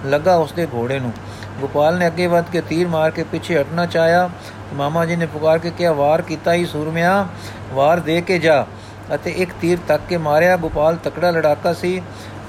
[0.07, 1.13] ਲੱਗਾ ਉਸਦੇ ਘੋੜੇ ਨੂੰ।
[1.61, 4.31] ਗੋਪਾਲ ਨੇ ਅੱਗੇ ਵੱਧ ਕੇ ਤੀਰ ਮਾਰ ਕੇ ਪਿੱਛੇ ਹਟਣਾ ਚਾਹਿਆ।
[4.75, 7.27] ਮਾਮਾ ਜੀ ਨੇ ਪੁਕਾਰ ਕੇ ਕਿਹਾ, ਵਾਰ ਕੀਤਾ ਹੀ ਸੂਰਮਿਆ,
[7.73, 8.67] ਵਾਰ ਦੇ ਕੇ ਜਾ।
[9.15, 12.03] ਅਤੇ ਇੱਕ ਤੀਰ ਤੱਕ ਕੇ ਮਾਰਿਆ। ਗੋਪਾਲ ਤਕੜਾ ਲੜਾਕਾ ਸੀ,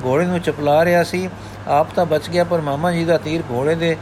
[0.05, 1.29] ਘੋੜੇ ਨੂੰ ਚਪਲਾ ਰਿਹਾ ਸੀ।
[1.67, 3.95] ਆਪ ਤਾਂ ਬਚ ਗਿਆ, ਪਰ ਮਾਮਾ ਜੀ ਦਾ ਤੀਰ ਘੋੜੇ ਦੇ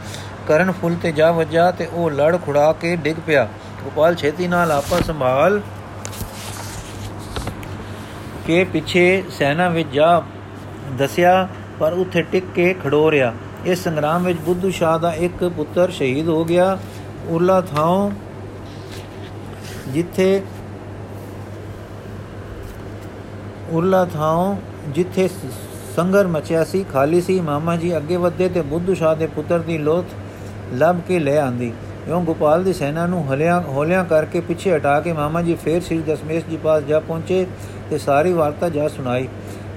[0.48, 3.48] ਕਰਨ ਫੁੱਲ ਤੇ ਜਾ ਵੱਜਾ ਤੇ ਉਹ ਲੜ ਖੁੜਾ ਕੇ ਡਿੱਗ ਪਿਆ।
[3.84, 5.60] ਗੋਪਾਲ ਛੇਤੀ ਨਾਲ ਆਪਾ ਸੰਭਾਲ
[8.50, 10.22] ਕੇ ਪਿੱਛੇ ਸੈਨਾ ਵਿੱਚ ਜਾ
[10.98, 11.48] ਦਸਿਆ,
[11.80, 13.32] ਪਰ ਉੱਥੇ ਟਿਕ ਕੇ ਖੜੋ ਰਿਆ
[13.66, 16.78] ਇਸ ਸੰਗਰਾਮ ਵਿੱਚ ਬੁੱਧੂ ਸ਼ਾਹ ਦਾ ਇੱਕ ਪੁੱਤਰ ਸ਼ਹੀਦ ਹੋ ਗਿਆ।
[17.28, 18.10] ਉਰਲਾ ਥਾਂ
[19.90, 20.42] ਜਿੱਥੇ
[23.70, 24.56] ਉਰਲਾ ਥਾਂ
[24.90, 25.28] ਜਿੱਥੇ
[25.96, 29.78] ਸੰਗਰ ਮਚਿਆ ਸੀ, ਖਾਲੀ ਸੀ, ਮਾਮਾ ਜੀ ਅੱਗੇ ਵਧਦੇ ਤੇ ਬੁੱਧੂ ਸ਼ਾਹ ਦੇ ਪੁੱਤਰ ਦੀ
[29.78, 30.14] ਲੋਥ
[30.74, 31.72] ਲੱਭ ਕੇ ਲੈ ਆਂਦੀ।
[32.06, 35.98] ਕਿਉਂ ਗੋਪਾਲ ਦੀ ਸੈਨਾ ਨੂੰ ਹਲਿਆਂ, ਹੋਲਿਆਂ ਕਰਕੇ ਪਿੱਛੇ ਹਟਾ ਕੇ ਮਾਮਾ ਜੀ ਫੇਰ ਸ੍ਰੀ
[36.02, 37.46] ਦਸ਼ਮੇਸ਼ ਜੀ ਪਾਸ ਜਾ ਪਹੁੰਚੇ
[37.90, 39.28] ਤੇ ਸਾਰੀ ਵਾਰਤਾ ਜਾ ਸੁਣਾਈ।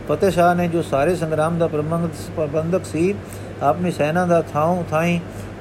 [0.10, 3.14] ਫਤਿਹ ਸ਼ਾਹ ਨੇ ਜੋ ਸਾਰੇ ਸੰਗਰਾਮ ਦਾ ਪ੍ਰਬੰਧਕ ਸੀ,
[3.62, 5.20] ਆਪਣੀ ਸੈਨਾ ਦਾ ਥਾਂ ਥਾਈ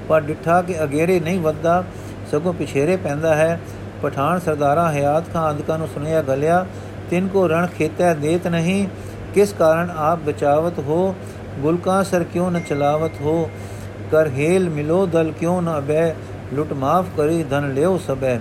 [0.09, 1.85] ਪਰ ਡਿੱਠਾ ਕਿ ਅਗੇਰੇ ਨਹੀਂ ਵੱਧਦਾ,
[2.33, 3.61] ਸਗੋਂ ਪਿਛੇਰੇ ਪੈਂਦਾ ਹੈ।
[4.03, 6.65] ਪਠਾਨ ਸਰਦਾਰਾ ਹਯਾਤ ਖਾਨ ਅਦਕਾਂ ਨੂੰ ਸੁਨਿਆ ਗਲਿਆ,
[7.11, 8.87] ਤਿੰਨ ਕੋ ਰਣ ਖੇਤੈ ਦੇਤ ਨਹੀਂ,
[9.35, 11.15] ਕਿਸ ਕਾਰਨ ਆਪ ਬਚਾਵਤ ਹੋ,
[11.61, 13.51] ਗੁਲਕਾਂ ਸਰ ਕਿਉਂ ਨ ਚਲਾਵਤ ਹੋ,
[14.13, 16.15] ਕਰ ਹੇਲ ਮਿਲੋ ਦਲ ਕਿਉਂ ਨ ਅਬੈ
[16.53, 18.39] ਲੁੱਟ ਮਾਫ ਕਰੀ, ਧਨ ਲਿਓ ਸਬੈ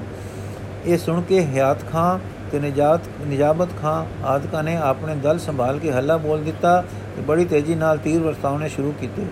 [0.86, 2.20] ਇਹ ਸੁਣ ਕੇ ਹਯਾਤ ਖਾਨ
[2.52, 6.84] ਤੇ ਨਿਜਾਤ ਨਿਜਾਬਤ ਖਾਂ ਆਦਿਕਾਂ ਨੇ ਆਪਣੇ ਦਲ ਸੰਭਾਲ ਕੇ ਹੱਲਾ ਬੋਲ ਦਿੱਤਾ
[7.16, 9.26] ਤੇ ਬੜੀ ਤੇਜ਼ੀ ਨਾਲ ਤੀਰ ਵਰਸਾਉਣੇ ਸ਼ੁਰੂ ਕੀਤੇ।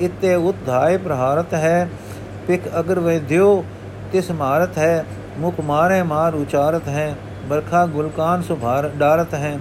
[0.00, 1.88] ਇਤੇ ਉਧਾਇ ਪ੍ਰਹਾਰਤ ਹੈ
[2.46, 3.64] ਪਿਕ ਅਗਰ ਵੈ ਦਿਓ,
[4.12, 5.04] ਤਿਸ ਮਾਰਤ ਹੈ,
[5.38, 7.14] ਮੁਖ ਮਾਰੇ ਮਾਰ ਉਚਾਰਤ ਹੈ
[7.48, 9.58] ਬਰਖਾ ਗੁਲਕਾਨ ਸੁਭਾਰ ਡਾਰਤ ਹੈ,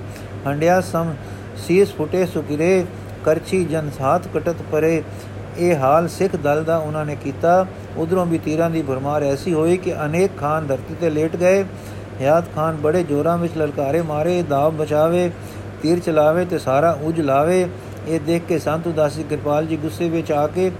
[0.48, 1.14] ਹੰਡਿਆ ਸਮ
[1.58, 2.86] ਸੀਸ ਫੁਟੇ ਸੁਕਿਰੇ
[3.26, 5.02] ਕਰਛੀ ਜਨ ਸਾਥ ਕਟਤ ਪਰੇ
[5.58, 7.66] ਇਹ ਹਾਲ ਸਿੱਖ ਦਲ ਦਾ ਉਹਨਾਂ ਨੇ ਕੀਤਾ।
[7.98, 11.64] ਉਧਰੋਂ ਵੀ ਤੀਰਾਂ ਦੀ ਭਰਮਾਰ ਐਸੀ ਹੋਈ ਕਿ ਅਨੇਕ ਖਾਨ ਧਰਤੀ ਤੇ ਲੇਟ ਗਏ।
[12.22, 15.30] ਹਿਆਤ ਖਾਨ ਬੜੇ ਜੋਰਾਂ ਵਿੱਚ ਲਲਕਾਰੇ ਮਾਰੇ ਦਾਵ ਬਚਾਵੇ
[15.82, 17.68] ਤੀਰ ਚਲਾਵੇ ਤੇ ਸਾਰਾ ਉਜ ਲਾਵੇ।
[18.08, 20.72] ਇਹ ਦੇਖ ਕੇ ਸੰਤ ਉਦਾਸੀ ਕਿਰਪਾਲ ਜੀ ਗੁੱਸੇ ਵਿੱਚ ਆ ਕੇ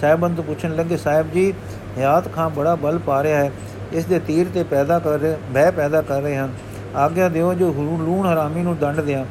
[0.00, 1.52] ਸਾਹਿਬਾਂ ਤੋਂ ਪੁੱਛਣ ਲੱਗੇ, ਸਾਹਿਬ ਜੀ
[1.98, 3.50] ਹਿਆਤ ਖਾਨ ਬੜਾ ਬਲ ਪਾ ਰਿਹਾ ਹੈ।
[3.92, 6.52] ਇਸ ਦੇ ਤੀਰ ਤੇ ਪੈਦਾ ਕਰ ਰਹੇ ਭੈ ਪੈਦਾ ਕਰ ਰਹੇ ਹਨ।
[6.96, 9.24] ਆਗਿਆ ਦਿਓ ਜੋ ਲੂਣ ਹਰਾਮੀ ਨੂੰ ਦੰਡ ਦਿਆਂ।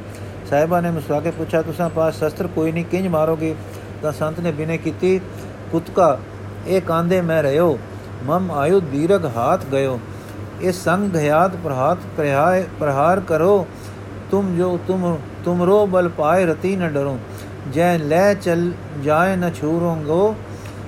[0.49, 3.55] ਸਾਹਿਬਾਂ ਨੇ ਮੁਸਕਰਾ ਕੇ ਪੁੱਛਿਆ, ਤੁਸੀਂ ਪਾਸ ਸ਼ਸਤਰ ਕੋਈ ਨਹੀਂ, ਕਿੰਜ ਮਾਰੋਗੇ?
[4.01, 5.19] ਤਾਂ ਸੰਤ ਨੇ ਬਿਨੇ ਕੀਤੀ
[5.71, 6.17] ਕੁਤਕਾ
[6.67, 7.77] ਇਹ ਕਾਂਦੇ ਮੈਂ ਰਿਓ
[8.25, 9.99] ਮਮ ਆਯੁ ਦੀਰਘ ਹਾਥ ਗਇਓ
[10.61, 13.65] ਇਸ ਸੰਗ ਹਿਆਤ ਪ੍ਰਹਾਤ ਪ੍ਰਹਾਇ ਪ੍ਰਹਾਰ ਕਰੋ
[14.31, 17.17] ਤੁਮ ਜੋ ਤੁਮ ਤੁਮਰੋ ਬਲ ਪਾਏ ਰਤੀ ਨ ਡਰੋ
[17.73, 18.71] ਜੈ ਲੈ ਚਲ
[19.03, 20.35] ਜਾਏ ਨ ਛੂਰੋਂਗੋ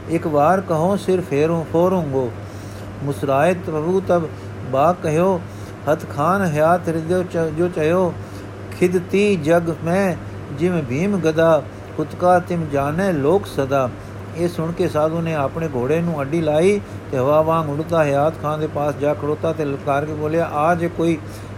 [0.10, 2.30] ਇੱਕ ਵਾਰ ਕਹੋ ਸਿਰ ਫੇਰੋਂ ਫੋਰੋਂਗੋ
[3.04, 4.28] ਮੁਸਰਾਏ ਪ੍ਰਭੂ ਤਬ
[4.72, 5.40] ਬਾ ਕਹਿਓ
[5.90, 7.24] ਹਥ ਖਾਨ ਹਿਆਤ ਹਿਰਦਿਓ
[7.58, 8.14] ਜੋ ਚਇਓ
[8.72, 10.16] ਖਿਦਤੀ ਜਗ ਮੈਂ
[10.60, 11.62] ਜਿਵੇਂ ਭੀਮ ਗਦਾ
[11.98, 13.90] ਕੁਤਕਾ ਤਿਮ ਜਾਣੇ, ਲੋਕ ਸਦਾ।
[14.36, 16.80] ਇਹ ਸੁਣ ਕੇ ਸਾਧੂ ਨੇ ਆਪਣੇ ਘੋੜੇ ਨੂੰ ਅੱਡੀ ਲਾਈ
[17.12, 20.76] ਤੇ ਹਵਾ ਵਾਂਗ ਉੜਦਾ ਹਿਆਤ ਖਾਨ ਦੇ ਪਾਸ ਜਾ ਖੜੋਤਾ ਤੇ ਲਲਕਾਰ ਕੇ ਬੋਲਿਆ, ਆ
[20.76, 21.18] ਜੇ ਕੋਈ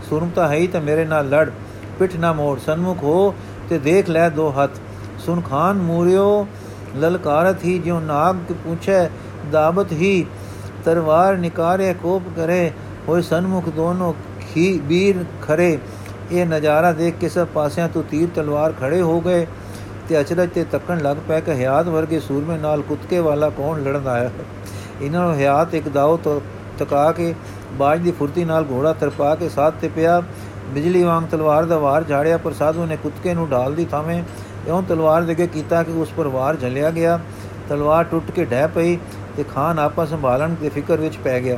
[0.10, 1.50] ਸੁਰਮਤਾ ਹੈ ਤਾਂ ਮੇਰੇ ਨਾਲ ਲੜ।
[2.00, 3.34] ਪਿੱਠ ਨਾ ਮੋੜ, ਸਨਮੁਖ ਹੋ
[3.70, 4.80] ਤੇ ਦੇਖ ਲੈ ਦੋ ਹੱਥ।
[5.20, 6.48] ਸੁਨ ਖਾਨ ਮੂਰਿਓ,
[6.96, 9.08] ਲਲਕਾਰਤ ਹੀ ਜਿਉ ਨਾਗ ਕੇ ਪੁੱਛੇ,
[9.52, 10.26] ਦਾਬਤ ਹੀ
[10.86, 12.72] ਤਰਵਾਰ ਨਿਕਾਰੇ, ਕੋਪ ਕਰੇ,
[13.08, 15.78] ਹੋਏ ਸਨਮੁਖ ਦੋਨੋਂ ਖੀ ਬੀਰ ਖਰੇ।
[16.32, 19.46] ਇਹ ਨਜ਼ਾਰਾ ਦੇਖ ਕੇ ਸਭ ਪਾਸਿਆਂ ਤੋਂ ਤੀਰ ਤਲਵਾਰ ਖੜੇ ਹੋ ਗਏ।
[20.10, 24.08] ਤੇ ਅਚਰਜ ਤੇ ਤੱਕਣ ਲੱਗ ਪਿਆ ਕਿ ਹਿਆਤ ਵਰਗੇ ਸੂਰਮੇ ਨਾਲ ਕੁੱਤਕੇ ਵਾਲਾ ਕੌਣ ਲੜਨ
[24.08, 24.46] ਆਇਆ ਹੈ?
[25.02, 26.40] ਇਹਨਾਂ ਨੂੰ ਹਿਆਤ ਇੱਕ ਦਾਉ ਤੋਂ,
[26.78, 27.34] ਤਕਾ ਕੇ
[27.74, 30.22] ਬਾਜ ਦੀ ਫੁਰਤੀ ਨਾਲ ਘੋੜਾ ਤਰਪਾ ਕੇ ਸਾਥ ਤੇ ਪਿਆ।
[30.70, 34.24] ਬਿਜਲੀ ਵਾਂਗ ਤਲਵਾਰ ਦਾ ਵਾਰ ਝਾੜਿਆ, ਪਰ ਸਾਧੂ ਨੇ ਕੁੱਤਕੇ ਨੂੰ ਢਾਲ ਦੀ ਥਾਵੇਂ
[34.68, 37.20] ਇਉਂ ਤਲਵਾਰ ਦੇ ਕੇ ਕੀਤਾ ਕਿ ਉਸ ਪਰ ਵਾਰ ਝਲਿਆ ਗਿਆ।
[37.70, 38.98] ਤਲਵਾਰ ਟੁੱਟ ਕੇ ਡਹਿ ਪਈ
[39.38, 41.58] ਤੇ ਖਾਨ ਆਪਾ ਸੰਭਾਲਣ ਦੇ ਫਿਕਰ ਵਿੱਚ ਪੈ ਗਿਆ।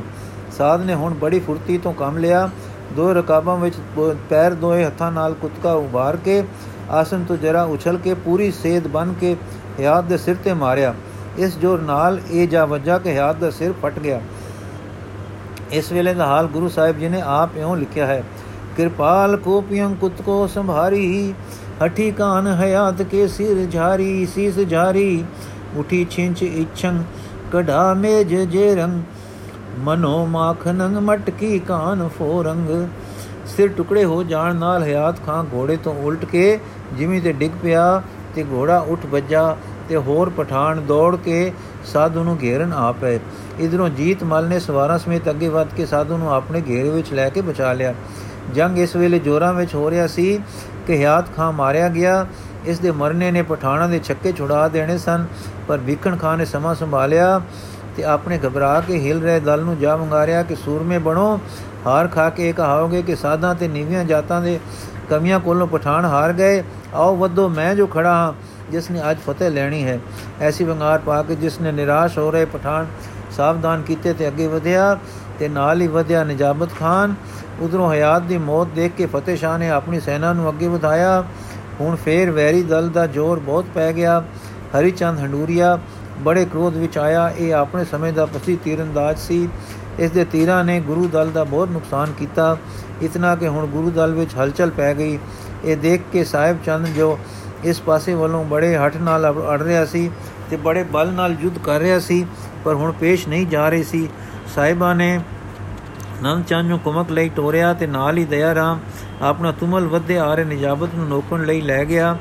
[0.58, 2.48] ਸਾਧ ਨੇ ਹੁਣ ਬੜੀ ਫੁਰਤੀ ਤੋਂ ਕੰਮ ਲਿਆ।
[2.92, 3.74] ਦੋ ਰਕਾਬਾਂ ਵਿੱਚ
[4.30, 6.42] ਪੈਰ ਦੋਏ ਹੱਥਾਂ ਨਾਲ ਕੁੱਤਕਾ ਉਭਾਰ ਕੇ
[6.90, 9.36] ਆਸਨ ਤੋਂ ਜਰਾ ਉਛਲ ਕੇ ਪੂਰੀ ਸੇਧ ਬਨ ਕੇ
[9.80, 10.94] ਹਿਆਤ ਦੇ ਸਿਰ ਤੇ ਮਾਰਿਆ।
[11.38, 14.20] ਇਸ ਜੋਰ ਨਾਲ ਇਹ ਜਾ ਵੱਜਾ ਕਿ ਹਿਆਤ ਦਾ ਸਿਰ ਫਟ ਗਿਆ।
[15.72, 18.22] ਇਸ ਵੇਲੇ ਦਾ ਹਾਲ ਗੁਰੂ ਸਾਹਿਬ ਜੀ ਨੇ ਆਪ ਇਉਂ ਲਿਖਿਆ ਹੈ,
[18.76, 21.34] ਕਿਰਪਾਲ ਕੋਪਿਯੰ ਕੁਤ ਕੋ ਸੰਭਾਰੀ,
[21.84, 25.24] ਹਠੀ ਕਾਨ ਹਯਾਤ ਕੇ ਸਿਰ ਝਾਰੀ, ਸੀਸ ਝਾਰੀ,
[25.76, 27.02] ਉਠੀ ਛਿੰਚ ਇਛੰ
[27.52, 29.02] ਕਢਾ ਮੇਜ ਜੇ ਰੰਗ
[29.78, 32.68] ਮਨੋ ਮਾਖਨੰ ਮਟਕੀ ਕਾਨ ਫੋਰੰਗ
[33.56, 36.58] ਸਿਰ ਟੁਕੜੇ ਹੋ ਜਾਣ ਨਾਲ ਹਯਾਤ ਖਾਂ ਘੋੜੇ ਤੋਂ ਉਲਟ ਕੇ
[36.92, 38.02] ਜਿਵੇਂ ਤੇ ਡਿੱਗ ਪਿਆ
[38.34, 39.56] ਤੇ ਘੋੜਾ ਉੱਠ ਵੱਜਾ
[39.88, 41.52] ਤੇ ਹੋਰ ਪਠਾਨ ਦੌੜ ਕੇ
[41.92, 43.18] ਸਾਧੂ ਨੂੰ ਘੇਰਨ ਆ ਪਏ।
[43.60, 47.28] ਇਧਰੋਂ ਜੀਤ ਮਲ ਨੇ ਸਵਾਰਾਂ ਸਮੇਤ ਅੱਗੇ ਵੱਧ ਕੇ ਸਾਧੂ ਨੂੰ ਆਪਣੇ ਘੇਰੇ ਵਿੱਚ ਲੈ
[47.28, 47.94] ਕੇ ਬਚਾ ਲਿਆ।
[48.54, 50.38] ਜੰਗ ਇਸ ਵੇਲੇ ਜੋਰਾਂ ਵਿੱਚ ਹੋ ਰਿਹਾ ਸੀ
[50.86, 52.26] ਕਿ ਹਿਆਤ ਖਾਂ ਮਾਰਿਆ ਗਿਆ।
[52.66, 55.26] ਇਸ ਦੇ ਮਰਨੇ ਨੇ ਪਠਾਨਾਂ ਦੇ ਛੱਕੇ ਛੁਡਾ ਦੇਣੇ ਸਨ,
[55.68, 57.40] ਪਰ ਵਿਖਣ ਖਾਨ ਨੇ ਸਮਾਂ ਸੰਭਾਲਿਆ।
[57.96, 61.40] ਤੇ ਆਪਣੇ ਘਬਰਾ ਕੇ ਹਿਲ ਰਹੇ ਦਲ ਨੂੰ ਜਾ ਮੰਗਾਰਿਆ ਕਿ ਸੂਰਮੇ ਬਣੋ,
[61.86, 64.58] ਹਾਰ ਖਾ ਕੇ ਇਹ ਕਹਾਓਗੇ ਕਿ ਸਾਧਾਂ ਤੇ ਨੀਵੀਆਂ ਜਾਤਾਂ ਦੇ
[65.10, 66.62] ਕਮੀਆਂ ਕੋਲੋਂ ਪਠਾਨ ਹਾਰ ਗਏ।
[66.94, 68.32] ਆਓ ਵੱਧੋ, ਮੈਂ ਜੋ ਖੜਾ ਹਾਂ,
[68.70, 69.98] ਜਿਸ ਨੇ ਅੱਜ ਫਤਿਹ ਲੈਣੀ ਹੈ।
[70.40, 72.86] ਐਸੀ ਵੰਗਾਰ ਪਾ ਕੇ ਜਿਸ ਨੇ ਨਿਰਾਸ਼ ਹੋ ਰਹੇ ਪਠਾਨ
[73.36, 74.96] ਸਾਵਧਾਨ ਕੀਤੇ ਤੇ ਅੱਗੇ ਵਧਿਆ
[75.38, 77.14] ਤੇ ਨਾਲ ਹੀ ਵਧਿਆ ਨਿਜਾਬਤ ਖਾਨ।
[77.60, 81.24] ਉਧਰੋਂ ਹਯਾਤ ਦੀ ਮੌਤ ਦੇਖ ਕੇ ਫਤਿਹ ਸ਼ਾਹ ਨੇ ਆਪਣੀ ਸੈਨਾ ਨੂੰ ਅੱਗੇ ਵਧਾਇਆ।
[81.80, 84.22] ਹੁਣ ਫੇਰ ਵੈਰੀ ਦਲ ਦਾ ਜ਼ੋਰ ਬਹੁਤ ਪੈ ਗਿਆ।
[84.78, 85.78] ਹਰੀ ਚੰਦ ਹੰਡੂਰੀਆ
[86.18, 89.48] ਬੜੇ ਕ੍ਰੋਧ ਵਿੱਚ ਆਇਆ। ਇਹ ਆਪਣੇ ਸਮੇਂ ਦਾ ਪਸੀ ਤੀਰੰਦਾਜ਼ ਸੀ।
[89.98, 92.56] ਇਸ ਦੇ ਤੀਰਾਂ ਨੇ ਗੁਰੂ ਦਲ ਦਾ ਬਹੁਤ ਨੁਕਸਾਨ ਕੀਤਾ।
[93.02, 95.18] ਇਤਨਾ ਕਿ ਹੁਣ ਗੁਰੂ ਦਲ ਵਿੱਚ ਹਲਚਲ ਪੈ ਗਈ।
[95.64, 97.18] ਇਹ ਦੇਖ ਕੇ ਸਾਹਿਬ ਚੰਦ ਜੋ
[97.64, 100.10] ਇਸ ਪਾਸੇ ਵੱਲੋਂ ਬੜੇ ਹੱਠ ਨਾਲ ਅੜ ਰਿਹਾ ਸੀ
[100.50, 102.24] ਤੇ ਬੜੇ ਬਲ ਨਾਲ ਯੁੱਧ ਕਰ ਰਿਹਾ ਸੀ,
[102.64, 104.08] ਪਰ ਹੁਣ ਪੇਸ਼ ਨਹੀਂ ਜਾ ਰਹੀ ਸੀ।
[104.54, 105.18] ਸਾਹਿਬਾਂ ਨੇ
[106.22, 108.80] ਨੰਦ ਚੰਦ ਨੂੰ ਕੁਮਕ ਲਈ ਟੋਰਿਆ ਤੇ ਨਾਲ ਹੀ ਦਇਆ ਰਾਮ
[109.22, 112.16] ਆਪਣਾ ਤੁਮਲ ਵੱਧੇ ਆ ਰਹੇ ਨਿਜਾਬਤ ਨੂੰ ਨੋਕਣ ਲਈ ਲੈ ਗਿਆ।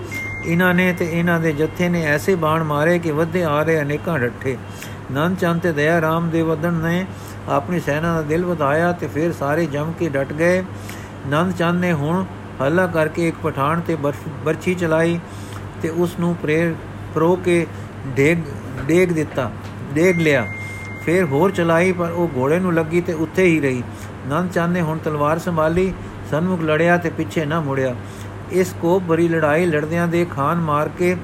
[0.46, 4.18] ਇਹਨਾਂ ਨੇ ਤੇ ਇਹਨਾਂ ਦੇ ਜੱਥੇ ਨੇ ਐਸੇ ਬਾਣ ਮਾਰੇ ਕਿ ਵੱਧੇ ਆ ਰਹੇ ਅਨੇਕਾਂ
[4.20, 4.58] ਡੱਠੇ।
[5.12, 7.06] ਨੰਦ ਚੰਦ ਤੇ ਦਇਆ ਰਾਮ ਦੇ ਵਦਨ ਨੇ
[7.50, 10.64] ਆਪਣੀ ਸੈਨਾ ਦਾ ਦਿਲ ਵਧਾਇਆ ਤੇ ਫਿਰ ਸਾਰੇ ਜਮ ਕੇ ਡਟ ਗਏ।
[11.28, 12.24] ਨੰਦ ਚੰਦ ਨੇ ਹੁਣ
[12.62, 15.20] ਹੱਲਾ ਕਰਕੇ ਇੱਕ ਪਠਾਨ ਤੇ ਬਰਛੀ ਚਲਾਈ
[15.82, 16.74] ਤੇ ਉਸ ਨੂੰ ਪ੍ਰੇਰ,
[17.14, 17.66] ਪ੍ਰੋ ਕੇ
[18.16, 18.38] ਡੇਗ
[18.88, 19.52] ਡੇਗ ਦਿੱਤਾ,
[19.94, 20.46] ਡੇਗ ਲਿਆ।
[21.06, 23.84] ਫਿਰ ਹੋਰ ਚਲਾਈ ਪਰ ਉਹ ਘੋੜੇ ਨੂੰ ਲੱਗੀ ਤੇ ਉੱਥੇ ਹੀ ਰਹੀ।
[24.28, 25.94] ਨੰਦ ਚੰਦ ਨੇ ਹੁਣ ਤਲਵਾਰ ਸੰਭਾਲੀ,
[26.32, 27.96] ਸਨਮੁਖ ਲੜਿਆ ਤੇ ਪਿੱਛੇ ਨਾ ਮੁੜਿਆ।
[28.52, 31.16] ਇਸ ਕੋਪ ਭਰੀ ਲੜਾਈ ਲੜਦਿਆਂ ਦੇ ਖਾਨ ਮਾਰ ਕੇ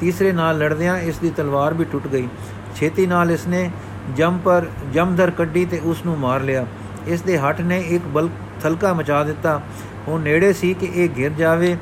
[0.00, 2.28] ਤੀਸਰੇ ਨਾਲ ਲੜਦਿਆਂ ਇਸ ਦੀ ਤਲਵਾਰ ਵੀ ਟੁੱਟ ਗਈ।
[2.76, 3.70] ਛੇਤੀ ਨਾਲ ਇਸ ਨੇ
[4.16, 6.66] ਜਮ ਪਰ ਜਮਦਰ ਕੱਢੀ ਤੇ ਉਸ ਨੂੰ ਮਾਰ ਲਿਆ।
[7.06, 8.28] ਇਸ ਦੇ ਹੱਟ ਨੇ ਇੱਕ ਬਲ
[8.62, 9.60] ਥਲਕਾ ਮਚਾ ਦਿੱਤਾ।
[10.08, 11.76] ਉਹ ਨੇੜੇ ਸੀ ਕਿ ਇਹ ਗਿਰ ਜਾਵੇ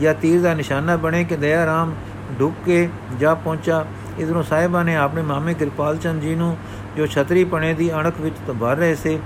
[0.00, 1.94] ਜਾਂ ਤੀਰ ਦਾ ਨਿਸ਼ਾਨਾ ਬਣੇ ਕਿ ਦਇਆ ਰਾਮ
[2.38, 2.88] ਡੁੱਬ ਕੇ
[3.20, 3.84] ਜਾ ਪਹੁੰਚਾ।
[4.18, 6.56] ਇਧਰੋਂ ਸਾਹਿਬਾਂ ਨੇ ਆਪਣੇ ਮਾਮੇ ਕਿਰਪਾਲ ਚੰਦ ਜੀ ਨੂੰ,
[6.96, 9.18] ਜੋ ਛਤਰੀ ਪਣੇ ਦੀ ਅਣਖ ਵਿੱਚ ਤਬਾਰ ਰਹੇ ਸੇ,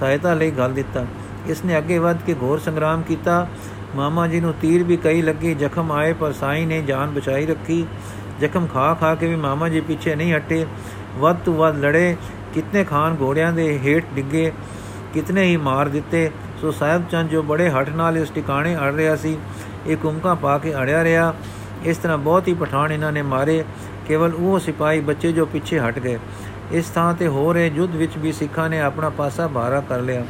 [0.00, 1.04] ਸਹਾਇਤਾ ਲਈ ਗੱਲ ਦਿੱਤਾ।
[1.46, 3.46] ਇਸ ਨੇ ਅੱਗੇ ਵੱਧ ਕੇ ਘੋਰ ਸੰਗਰਾਮ ਕੀਤਾ।
[3.96, 7.86] ਮਾਮਾ ਜੀ ਨੂੰ ਤੀਰ ਵੀ ਕਈ ਲੱਗੇ, ਜ਼ਖਮ ਆਏ ਪਰ ਸਾਈ ਨੇ ਜਾਨ ਬਚਾਈ ਰੱਖੀ।
[8.40, 10.66] ਜ਼ਖਮ ਖਾ ਖਾ ਕੇ ਵੀ ਮਾਮਾ ਜੀ ਪਿੱਛੇ ਨਹੀਂ ਹਟੇ।
[11.18, 12.16] ਵੱਧ ਤੋਂ ਵੱਧ ਲੜੇ।
[12.54, 14.52] ਕਿਤਨੇ ਖਾਨ ਘੋੜਿਆਂ ਦੇ ਹੇਠ ਡਿੱਗੇ,
[15.14, 19.16] ਕਿਤਨੇ ਹੀ ਮਾਰ ਦਿੱਤੇ। ਸੋ ਸਾਹਿਬ ਚੰਦ ਜੋ ਬੜੇ ਹੱਠ ਨਾਲ ਇਸ ਟਿਕਾਣੇ ਅੜ ਰਿਹਾ
[19.16, 19.38] ਸੀ,
[19.86, 21.34] ਇਹ ਕੁੰਮਕਾ ਪਾ ਕੇ ਅੜਿਆ ਰਿਹਾ।
[21.84, 23.64] ਇਸ ਤਰ੍ਹਾਂ ਬਹੁਤ ਹੀ ਪਠਾਨ ਇਹਨਾਂ ਨੇ ਮਾਰੇ।
[24.08, 26.18] ਕੇਵਲ ਉਹ ਸਿਪਾਹੀ ਬੱਚੇ ਜੋ ਪਿੱਛੇ ਹਟ ਗਏ।
[26.72, 30.22] ਇਸ ਥਾਂ ਤੇ ਹੋ ਰਹੇ ਯੁੱਧ ਵਿੱਚ ਵੀ ਸਿੱਖਾਂ ਨੇ ਆਪਣਾ ਪਾਸਾ ਭਾਰਾ ਕਰ ਲਿਆ।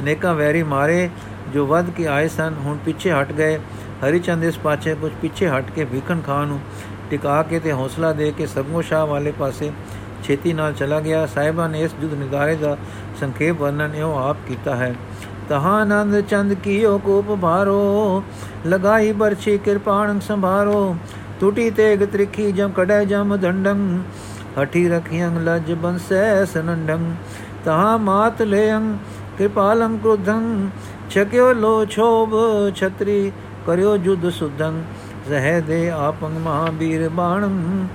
[0.00, 1.10] ਅਨੇਕਾਂ ਵੈਰੀ ਮਾਰੇ।
[1.52, 3.58] ਜੋ ਵੱਧ ਕੇ ਆਏ ਸਨ ਹੁਣ ਪਿੱਛੇ ਹਟ ਗਏ
[4.02, 6.60] ਹਰੀਚੰਦ ਇਸ ਪਾਛੇ ਕੁਝ ਪਿੱਛੇ ਹਟ ਕੇ ਭੀਖਣ ਖਾਨ ਨੂੰ
[7.10, 9.70] ਟਿਕਾ ਕੇ ਤੇ ਹੌਸਲਾ ਦੇ ਕੇ ਸਭੋ ਸ਼ਾਹ ਵਾਲੇ ਪਾਸੇ
[10.24, 12.76] ਛੇਤੀ ਨਾਲ ਚਲਾ ਗਿਆ ਸਾਹਿਬਾਂ ਨੇ ਇਸ ਜੁਦ ਨਿਦਾਰੇ ਦਾ
[13.20, 14.94] ਸੰਖੇਪ ਵਰਣਨ ਇਹੋ ਆਪ ਕੀਤਾ ਹੈ
[15.48, 18.22] ਤਹਾਂ ਆਨੰਦ ਚੰਦ ਕੀਓ ਕੋਪ ਭਾਰੋ
[18.66, 20.96] ਲਗਾਈ ਬਰਛੀ ਕਿਰਪਾਣ ਸੰਭਾਰੋ
[21.40, 24.02] ਟੂਟੀ ਤੇਗ ਤ੍ਰਿਖੀ ਜਮ ਕੜੈ ਜਮ ਦੰਡੰ
[24.58, 27.12] ਹਠੀ ਰਖਿਯੰ ਲਜ ਬੰਸੈ ਸਨੰਡੰ
[27.64, 28.96] ਤਹਾਂ ਮਾਤ ਲੇਯੰ
[29.38, 30.68] ਕਿਰਪਾਲੰ ਕ੍ਰੋਧੰ
[31.10, 32.34] ਛਕਿਓ ਲੋ ਛੋਬ
[32.74, 33.32] ਛਤਰੀ,
[33.66, 34.82] ਕਰਿਓ ਜੁਦ ਸੁਦੰ
[35.28, 37.86] ਜ਼ਹਿ ਦੇ ਆਪੰ ਮਹਾਬੀਰ ਬਾਣੰ।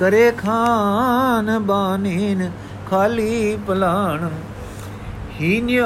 [0.00, 2.50] ਕਰੇ ਖਾਨ ਬਾਨੀਨ
[2.90, 4.28] ਖਾਲੀ ਪਲਾਣ
[5.40, 5.80] ਹੀਨਿ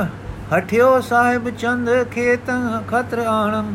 [0.56, 2.50] ਹਠਿਓ ਸਾਹਿਬ ਚੰਦ ਖੇਤ
[2.88, 3.74] ਖਤਰ ਆਣੰ।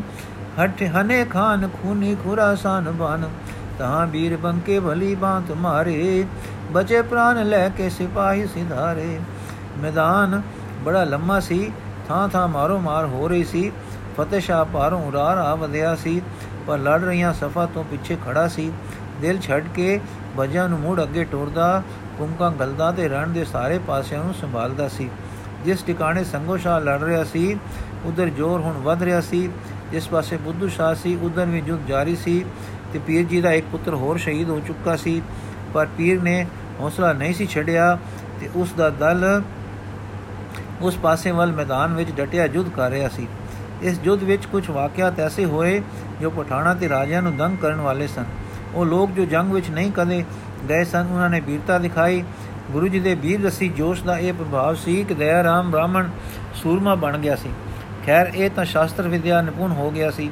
[0.58, 3.28] ਹਟ ਹਨੇ ਖਾਨ ਖੂਨੀ ਖੁਰਾਸਾਨ ਬਨ
[3.78, 6.24] ਤਹਾਂ ਵੀਰ ਬੰਕੇ ਭਲੀ ਬਾਤ ਮਾਰੇ।
[6.72, 9.18] ਬਚੇ ਪ੍ਰਾਨ ਲੈ ਕੇ ਸਿਪਾਹੀ ਸਿਧਾਰੇ।
[9.78, 10.40] ਮੈਦਾਨ
[10.84, 11.72] ਬੜਾ ਲੰਮਾ ਸੀ।
[12.08, 13.70] ਥਾਂ ਥਾਂ ਮਾਰੋ ਮਾਰ ਹੋ ਰਹੀ ਸੀ।
[14.16, 16.20] ਫਤਿਹ ਸ਼ਾਹ ਪਾਰੋਂ ਉਰਾਰ ਆ ਵਧਿਆ ਸੀ,
[16.66, 18.70] ਪਰ ਲੜ ਰਹੀਆਂ ਸਫਾ ਤੋਂ ਪਿੱਛੇ ਖੜਾ ਸੀ।
[19.20, 20.00] ਦਿਲ ਛੱਡ ਕੇ
[20.36, 21.82] ਵਜਾਂ ਨੂੰ ਮੂੜ ਅੱਗੇ ਟੋਰਦਾ
[22.18, 25.08] ਕੁੰਕਾਂ ਗਲਦਾ ਤੇ ਰਣ ਦੇ ਸਾਰੇ ਪਾਸਿਆਂ ਨੂੰ ਸੰਭਾਲਦਾ ਸੀ।
[25.64, 27.56] ਜਿਸ ਟਿਕਾਣੇ ਸੰਗੋ ਸ਼ਾਹ ਲੜ ਰਿਹਾ ਸੀ,
[28.04, 29.48] ਉਧਰ ਜ਼ੋਰ ਹੁਣ ਵੱਧ ਰਿਹਾ ਸੀ।
[29.92, 32.44] ਜਿਸ ਪਾਸੇ ਬੁੱਧੂ ਸ਼ਾਹ ਸੀ, ਉਧਰ ਵੀ ਜੁਗ ਜਾਰੀ ਸੀ
[32.92, 35.22] ਤੇ ਪੀਰ ਜੀ ਦਾ ਇੱਕ ਪੁੱਤਰ ਹੋਰ ਸ਼ਹੀਦ ਹੋ ਚੁੱਕਾ ਸੀ।
[35.74, 36.46] ਪਰ ਪੀਰ ਨੇ
[36.80, 37.96] ਹੌਸਲਾ ਨਹੀਂ ਸੀ ਛੱਡਿਆ
[38.40, 39.42] ਤੇ ਉਸ ਦਾ ਦਲ
[40.80, 43.26] ਉਸ ਪਾਸੇ ਵੱਲ ਮੈਦਾਨ ਵਿੱਚ ਡਟਿਆ ਜੁੱਧ ਕਰ ਰਿਹਾ ਸੀ।
[43.82, 45.82] ਇਸ ਜੁੱਧ ਵਿੱਚ ਕੁਝ ਵਾਕਿਆਤ ਐਸੇ ਹੋਏ
[46.20, 48.24] ਜੋ ਪਠਾਣਾ ਤੇ ਰਾਜਿਆਂ ਨੂੰ ਦੰਗ ਕਰਨ ਵਾਲੇ ਸਨ।
[48.74, 50.24] ਉਹ ਲੋਕ ਜੋ ਜੰਗ ਵਿੱਚ ਨਹੀਂ ਕਦੇ
[50.68, 52.24] ਗਏ ਸਨ, ਉਹਨਾਂ ਨੇ ਵੀਰਤਾ ਦਿਖਾਈ।
[52.70, 56.08] ਗੁਰੂ ਜੀ ਦੇ ਵੀਰ ਰਸੀ ਜੋਸ਼ ਦਾ ਇਹ ਪ੍ਰਭਾਵ ਸੀ ਕਿ ਦਇਆ ਰਾਮ ਬ੍ਰਾਹਮਣ
[56.54, 57.48] ਸੂਰਮਾ ਬਣ ਗਿਆ ਸੀ।
[58.06, 60.30] ਖੈਰ, ਇਹ ਤਾਂ ਸ਼ਾਸਤਰ ਵਿਦਿਆ ਨਿਪੁੰਨ ਹੋ ਗਿਆ ਸੀ।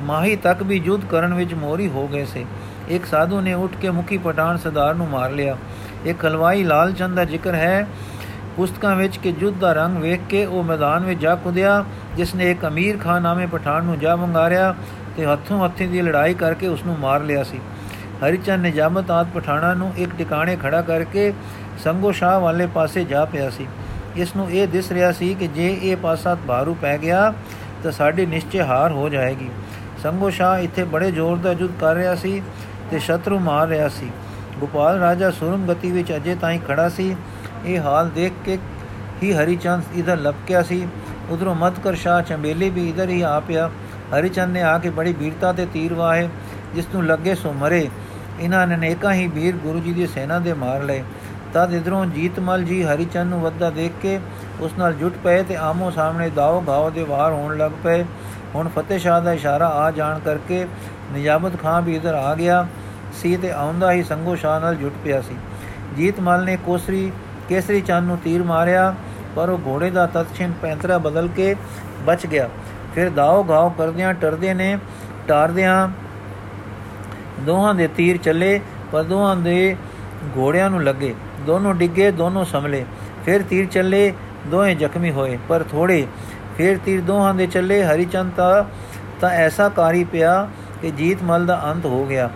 [0.00, 2.46] ਮਾਹੀ ਤੱਕ ਵੀ ਯੁੱਧ ਕਰਨ ਵਿੱਚ ਮੋਰੀ ਹੋ ਗਏ ਸੀ।
[2.88, 5.56] ਇੱਕ ਸਾਧੂ ਨੇ ਉੱਠ ਕੇ ਮੁਖੀ ਪਟਾਨ ਸਰਦਾਰ ਨੂੰ ਮਾਰ ਲਿਆ।
[6.04, 7.86] ਇੱਕ ਹਲਵਾਈ ਲਾਲ ਚੰਦ ਦਾ ਜ਼ਿਕਰ ਹੈ
[8.58, 11.84] ਪੁਸਤਕਾਂ ਵਿੱਚ ਕਿ ਯੁੱਧ ਦਾ ਰੰਗ ਵੇਖ ਕੇ ਉਹ ਮੈਦਾਨ ਵਿੱਚ ਜਾ ਕੁਦਿਆ,
[12.16, 14.74] ਜਿਸ ਨੇ ਇੱਕ ਅਮੀਰ ਖਾਨ ਨਾਮੇ ਪਠਾਨ ਨੂੰ ਜਾ ਵੰਗਾਰਿਆ
[15.16, 17.60] ਤੇ ਹੱਥੋਂ ਹੱਥੀ ਦੀ ਲੜਾਈ ਕਰਕੇ ਉਸ ਨੂੰ ਮਾਰ ਲਿਆ ਸੀ।
[18.24, 21.32] ਹਰੀਚੰਦ ਨੇ ਜਾਮਤ ਆਦ ਪਠਾਣਾ ਨੂੰ ਇੱਕ ਟਿਕਾਣੇ ਖੜਾ ਕਰਕੇ
[21.84, 23.66] ਸੰਗੋ ਸ਼ਾਹ ਵਾਲੇ ਪਾਸੇ ਜਾ ਪਿਆ ਸੀ।
[24.16, 27.32] ਇਸ ਨੂੰ ਇਹ ਦਿਸ ਰਿਹਾ ਸੀ ਕਿ ਜੇ ਇਹ ਪਾਸਾ ਬਾਰੂ ਪੈ ਗਿਆ,
[27.82, 29.48] ਤਾਂ ਸਾਡੀ ਨਿਸ਼ਚੈ ਹਾਰ ਹੋ ਜਾਏਗੀ।
[30.02, 32.42] ਸੰਗੋ ਸ਼ਾਹ ਇੱਥੇ ਬੜੇ ਜ਼ੋਰ ਦਾ ਜੁੱਧ ਕਰ ਰਿਹਾ ਸੀ
[32.90, 34.10] ਤੇ ਸ਼ਤਰੂ ਮਾਰ ਰਿਹਾ ਸੀ।
[34.60, 37.14] ਗੋਪਾਲ ਰਾਜਾ ਸੁਰਮ ਗਤੀ ਵਿੱਚ ਅਜੇ ਤਾਈਂ ਖੜਾ ਸੀ।
[37.66, 38.58] ਇਹ ਹਾਲ ਦੇਖ ਕੇ
[39.22, 40.86] ਹੀ ਹਰੀਚੰਦ ਇਧਰ ਲਪਕਿਆ ਸੀ।
[41.30, 43.70] ਉਧਰੋਂ ਮਤਕਰ ਸ਼ਾਹ ਚੰਬੇਲੀ ਵੀ ਇਧਰ ਹੀ ਆ ਪਿਆ।
[44.18, 46.28] ਹਰੀਚੰਦ ਨੇ ਆ ਕੇ ਬੜੀ ਵੀਰਤਾ ਤੇ ਤੀਰ ਵਾਹੇ,
[46.74, 47.88] ਜਿਸ ਨੂੰ ਲੱਗੇ ਸੋ ਮਰੇ।
[48.40, 51.02] ਇਹਨਾਂ ਨੇ ਨੇਕਾਂ ਹੀ ਵੀਰ ਗੁਰੂ ਜੀ ਦੀ ਸੈਨਾ ਦੇ ਮਾਰ ਲਏ।
[51.54, 54.18] ਤਦ ਇਧਰੋਂ ਜੀਤਮਲ ਜੀ ਹਰੀਚੰਦ ਨੂੰ ਵੱਧਾ ਦੇਖ ਕੇ
[54.60, 58.04] ਉਸ ਨਾਲ ਜੁਟ ਪਏ ਤੇ ਆਮੋ ਸਾਹਮਣੇ ਦਾਓ ਘਾਓ ਦੇ ਵਾਰ ਹੋਣ ਲੱਗ ਪਏ।
[58.54, 60.66] ਹੁਣ ਫਤਿਹ ਸ਼ਾਹ ਦਾ ਇਸ਼ਾਰਾ ਆ ਜਾਣ ਕਰਕੇ
[61.12, 62.66] ਨਿਜਾਮਤ ਖਾਨ ਵੀ ਇਧਰ ਆ ਗਿਆ
[63.14, 65.36] ਸੀ ਤੇ ਆਉਂਦਾ ਹੀ ਸੰਗੋ ਸ਼ਾਹ ਨਾਲ ਜੁਟ ਪਿਆ ਸੀ।
[65.96, 67.10] ਜੀਤਮਲ ਨੇ ਕੋਸਰੀ
[67.48, 68.94] ਕੇਸਰੀ ਚੰਦ ਨੂੰ ਤੀਰ ਮਾਰਿਆ,
[69.36, 71.54] ਪਰ ਉਹ ਘੋੜੇ ਦਾ ਤਤਛਿਨ ਪੈਂਤਰਾ ਬਦਲ ਕੇ
[72.06, 72.48] ਬਚ ਗਿਆ।
[72.94, 74.78] ਫਿਰ ਦਾਓ ਘਾਓ ਕਰਦਿਆਂ ਟਰਦੇ ਨੇ,
[75.28, 75.88] ਟਾਰਦਿਆਂ
[77.40, 78.60] ਦੋਹਾਂ ਦੇ ਤੀਰ ਚੱਲੇ,
[78.92, 79.76] ਪਰ ਦੋਹਾਂ ਦੇ
[80.36, 81.14] ਘੋੜਿਆਂ ਨੂੰ ਲੱਗੇ।
[81.46, 82.84] ਦੋਨੋਂ ਡਿੱਗੇ, ਦੋਨੋਂ ਸੰਭਲੇ।
[83.24, 84.12] ਫਿਰ ਤੀਰ ਚੱਲੇ
[84.46, 86.06] ਦੋਹੇ ਜ਼ਖਮੀ ਹੋਏ, ਪਰ ਥੋੜੇ
[86.56, 88.64] ਫਿਰ ਤੀਰ ਦੋਹਾਂ ਦੇ ਚੱਲੇ। ਹਰੀਚੰਦ ਤਾਂ
[89.20, 90.48] ਤਾਂ ਐਸਾ ਕਾਰੀ ਪਿਆ
[90.82, 92.28] ਕਿ ਜੀਤ ਮਲ ਦਾ ਅੰਤ ਹੋ ਗਿਆ।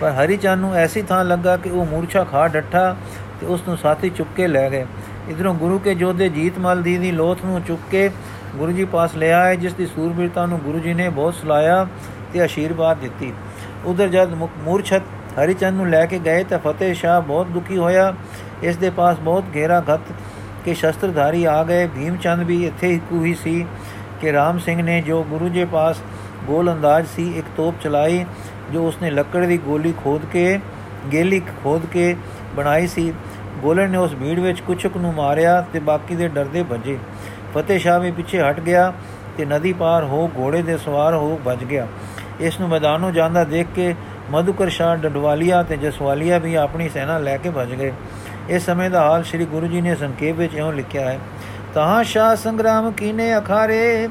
[0.00, 2.96] ਪਰ ਹਰੀਚੰਦ ਨੂੰ ਐਸੀ ਥਾਂ ਲੱਗਾ ਕਿ ਉਹ ਮੂਰਛਾ ਖਾ ਡੱਠਾ
[3.40, 4.86] ਤੇ ਉਸ ਨੂੰ ਸਾਥੀ ਚੁੱਕ ਕੇ ਲੈ ਗਏ।
[5.28, 8.08] ਇਧਰੋਂ ਗੁਰੂ ਕੇ ਜੋਧੇ ਜੀਤਮਲ ਦੀ ਦੀ ਲੋਥ ਨੂੰ ਚੁੱਕ ਕੇ
[8.56, 11.86] ਗੁਰੂ ਜੀ ਪਾਸ ਲਿਆ ਹੈ ਜਿਸ ਦੀ ਸੂਰਬੀਰਤਾ ਨੂੰ ਗੁਰੂ ਜੀ ਨੇ ਬਹੁਤ ਸਲਾਇਆ
[12.32, 13.32] ਤੇ ਅਸ਼ੀਰਵਾਦ ਦਿੱਤੀ।
[13.84, 15.02] ਉਧਰ ਜਦ ਮੂਰਛਤ
[15.38, 18.12] ਹਰੀਚੰਦ ਨੂੰ ਲੈ ਕੇ ਗਏ ਤਾਂ ਫਤਿਹ ਸ਼ਾਹ ਬਹੁਤ ਦੁਖੀ ਹੋਇਆ।
[18.62, 20.12] ਇਸ ਦੇ ਪਾਸ ਬਹੁਤ ਘੇਰਾ ਘਤ
[20.64, 23.64] ਕੇ ਸ਼ਸਤਰਧਾਰੀ ਆ ਗਏ। ਭੀਮ ਚੰਦ ਵੀ ਇੱਥੇ ਹੀ ਕੂਹੀ ਸੀ
[24.20, 26.02] ਕਿ ਰਾਮ ਸਿੰਘ ਨੇ ਜੋ ਗੁਰੂ ਜੀ ਪਾਸ
[26.44, 28.24] ਗੋਲ ਅੰਦਾਜ਼ ਸੀ, ਇੱਕ ਤੋਪ ਚਲਾਈ,
[28.72, 30.58] ਜੋ ਉਸਨੇ ਲੱਕੜ ਦੀ ਗੋਲੀ ਖੋਦ ਕੇ,
[31.12, 32.14] ਗੇਲੀ ਖੋਦ ਕੇ
[32.56, 33.12] ਬਣਾਈ ਸੀ
[33.58, 36.98] ਗੋਲਣ ਨੇ ਉਸ ਭੀੜ ਵਿੱਚ ਕੁਛਕ ਨੂੰ ਮਾਰਿਆ ਤੇ ਬਾਕੀ ਦੇ ਡਰਦੇ ਭੱਜੇ।
[37.54, 38.92] ਫਤਿਹ ਸ਼ਾਹ ਵੀ ਪਿੱਛੇ ਹਟ ਗਿਆ
[39.36, 41.86] ਤੇ ਨਦੀ ਪਾਰ ਹੋ ਘੋੜੇ ਦੇ ਸਵਾਰ ਹੋ ਭੱਜ ਗਿਆ।
[42.40, 43.94] ਇਸ ਨੂੰ ਮੈਦਾਨੋਂ ਜਾਂਦਾ ਦੇਖ ਕੇ
[44.30, 47.92] ਮਧੁਕਰ ਸ਼ਾਹ ਡਡਵਾਲੀਆ ਤੇ ਜਸਵਾਲੀਆ ਵੀ ਆਪਣੀ ਸੈਨਾ ਲੈ ਕੇ ਭੱਜ ਗਏ।
[48.48, 51.18] ਇਸ ਸਮੇਂ ਦਾ ਹਾਲ ਸ੍ਰੀ ਗੁਰੂ ਜੀ ਨੇ ਸੰਖੇਪ ਵਿੱਚ ਇਉਂ ਲਿਖਿਆ ਹੈ,
[51.74, 54.08] ਤਹਾਂ ਸ਼ਾਹ ਸੰਗਰਾਮ ਕੀਨੇ ਅਖਾਰੇ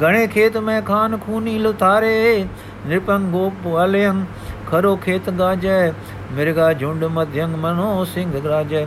[0.00, 2.44] ਗਣੇ ਖੇਤ ਮੈਂ ਖਾਨ ਖੂਨੀ ਲੁਤਾਰੇ
[2.86, 4.14] ਨਿਰਪੰਗ ਗੋਪ ਵਾਲਿਆਂ
[4.66, 5.92] ਖਰੋ ਖੇਤ ਗਾਜੈ
[6.32, 8.86] ਮਿਰਗਾ ਝੁੰਡ ਮਧਯੰਗ ਮਨੋ ਸਿੰਘ ਰਾਜੈ।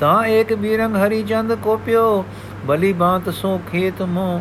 [0.00, 2.24] ਤਾਂ ਏਕ ਬੀਰੰਗ ਹਰੀ ਚੰਦ ਕੋਪਿਓ,
[2.66, 4.40] ਬਲੀ ਬਾਤ ਸੋ ਖੇਤ ਮੋ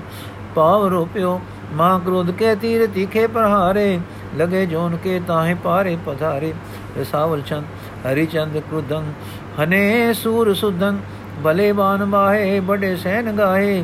[0.55, 1.39] ਪਾਵ ਰੋਪਿਓ।
[1.73, 3.99] ਮਾਂ ਕ੍ਰੋਧ ਕੇ ਤੀਰ ਤਿਖੇ ਪ੍ਰਹਾਰੇ,
[4.38, 6.53] ਲਗੇ ਜੋਨ ਕੇ ਤਾਹੇ ਪਾਰੇ ਪਧਾਰੇ।
[6.99, 7.63] ਰਸਾਵਲ ਚੰਦ,
[8.05, 9.12] ਹਰੀ ਚੰਦ ਕ੍ਰੋਧੰ,
[9.60, 10.97] ਹਨੇ ਸੂਰ ਸੁਦੰ
[11.39, 13.83] ਬਲੇ ਬਾਨ ਬਾਹੇ ਬੜੇ ਸੈਨ ਗਾਏ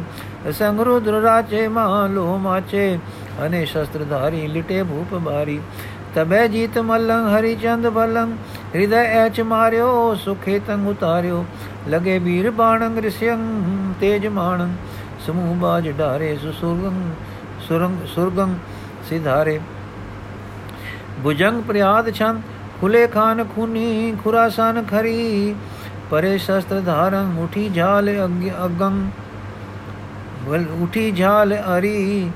[0.52, 2.98] ਸੰਗ ਰੁਦਰ ਰਾਚੇ ਮਾ ਲੋ ਮਾਚੇ
[3.46, 5.60] ਅਨੇ ਸ਼ਸਤਰਧਾਰੀ ਲਿਟੇ ਭੂਪ ਬਾਰੀ।
[6.16, 8.36] ਤਬੈ ਜੀਤ ਮਲੰ, ਹਰੀ ਚੰਦ ਬਲੰ।
[8.76, 11.46] ਹਿਰਦੈ ਐਚ ਮਾਰਿਓ, ਸੁਖੇ ਤੰਗ ਉਤਾਰਿਓ।
[11.90, 14.76] ਲਗੇ ਵੀਰ ਬਾਣੰ, ਰਿਸਿਯੰ ਤੇਜ ਮਾਣੰ।
[15.26, 17.00] ਸਮੂਹ ਬਾਜ ਢਾਰੇ ਸੁਸੁਰਗੰ
[17.60, 18.54] ਸੁਰੰਗ ਸੁਰਗੰ
[19.10, 19.60] ਸਿਧਾਰੇ।
[21.24, 22.42] ਭੁਜੰਗ ਪ੍ਰਿਆਦ ਛੰਦ
[22.82, 25.56] ਖੁਲੇ ਖਾਨ ਖੁਨੀ, ਖੁਰਾਸਾਨ ਖਰੀ।
[26.10, 28.10] ਪਰੇ ਸ਼ਸਤਰ ਧਾਰੰ ਮੁਠੀ ਝਾਲ
[28.66, 29.10] ਅਗੰ
[30.46, 32.30] ਵਲ, ਉਠੀ ਝਾਲ ਅਰੀ।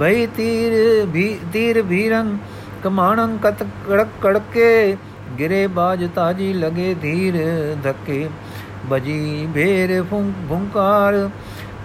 [0.00, 0.72] ਭਈ ਤੀਰ
[1.06, 2.36] ਵੀ ਤੀਰ ਭੀਰੰ
[2.82, 4.96] ਕਮਾਣੰ ਕਤ ਕੜਕ ਕੜਕੇ,
[5.38, 7.36] ਗਿਰੇ ਬਾਜ ਤਾਜੀ ਲਗੇ ਧੀਰ
[7.84, 8.28] ਧੱਕੇ।
[8.86, 10.02] ਬਜੀ ਭੇਰ
[10.48, 11.28] ਭੁੰਕਾਰ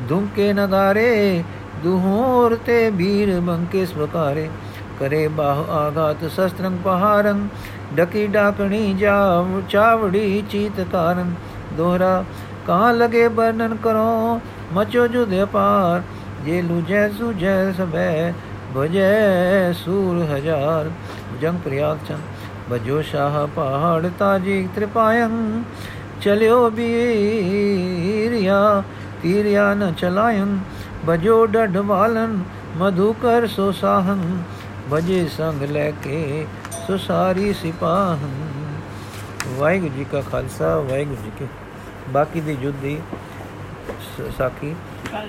[0.09, 1.43] ਧੁੰਕੇ ਨਗਾਰੇ
[1.83, 4.49] ਦੁਹੋਰ ਤੇ ਵੀਰ ਬੰਕੇ ਸਵਕਾਰੇ।
[4.99, 7.47] ਕਰੇ ਬਾਹ ਆਗਾਤ ਸ਼ਸਤਰੰ ਪਹਾਰੰ,
[7.95, 11.33] ਡਕੀ ਡਾਕਣੀ ਜਾ ਚਾਵੜੀ ਚੀਤ ਕਾਰਨ
[11.77, 12.23] ਦੋਹਰਾ,
[12.67, 14.39] ਕਾਂ ਲਗੇ ਬਰਨਨ ਕਰੋ,
[14.73, 16.01] ਮਚੋ ਜੁਦੇ ਪਾਰ
[16.45, 18.33] ਜੇ ਲੁਜੈ ਸੁਜੈ ਸਬੈ
[18.77, 20.91] ਭਜੈ ਸੂਰ ਹਜ਼ਾਰ
[21.41, 22.19] ਜੰਗ ਪ੍ਰਿਆਗ ਚੰਦ
[22.69, 25.63] ਬਜੋ ਸ਼ਾਹ ਪਹਾੜ ਤਾਜੀ ਤ੍ਰਿਪਾਇੰ,
[26.21, 28.83] ਚਲਿਓ ਬੀਰਿਆ,
[29.21, 30.59] ਤੀਰਿਆ ਨ ਚਲਾਇੰ
[31.05, 32.43] ਬਜੋ ਡਢ ਵਾਲਨ,
[32.77, 34.43] ਮਧੁਕਰ ਸੋ ਸਾਹੰ
[34.89, 36.47] ਬਜੇ ਸੰਗ ਲੈ ਕੇ
[36.87, 38.17] ਸੁਸਾਰੀ ਸਿਪਾਹੰ।
[39.55, 41.45] ਵਾਹਿਗੁਰੂ ਜੀ ਕਾ ਖਾਲਸਾ, ਵਾਹਿਗੁਰੂ ਜੀ ਕੀ
[42.09, 42.99] ਬਾਕੀ ਦੀ ਜੁੱਧ ਦੀ
[44.01, 44.75] ਸ- ਸਾਖੀ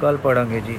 [0.01, 0.79] ਕੱਲ ਪੜਾਂਗੇ ਜੀ।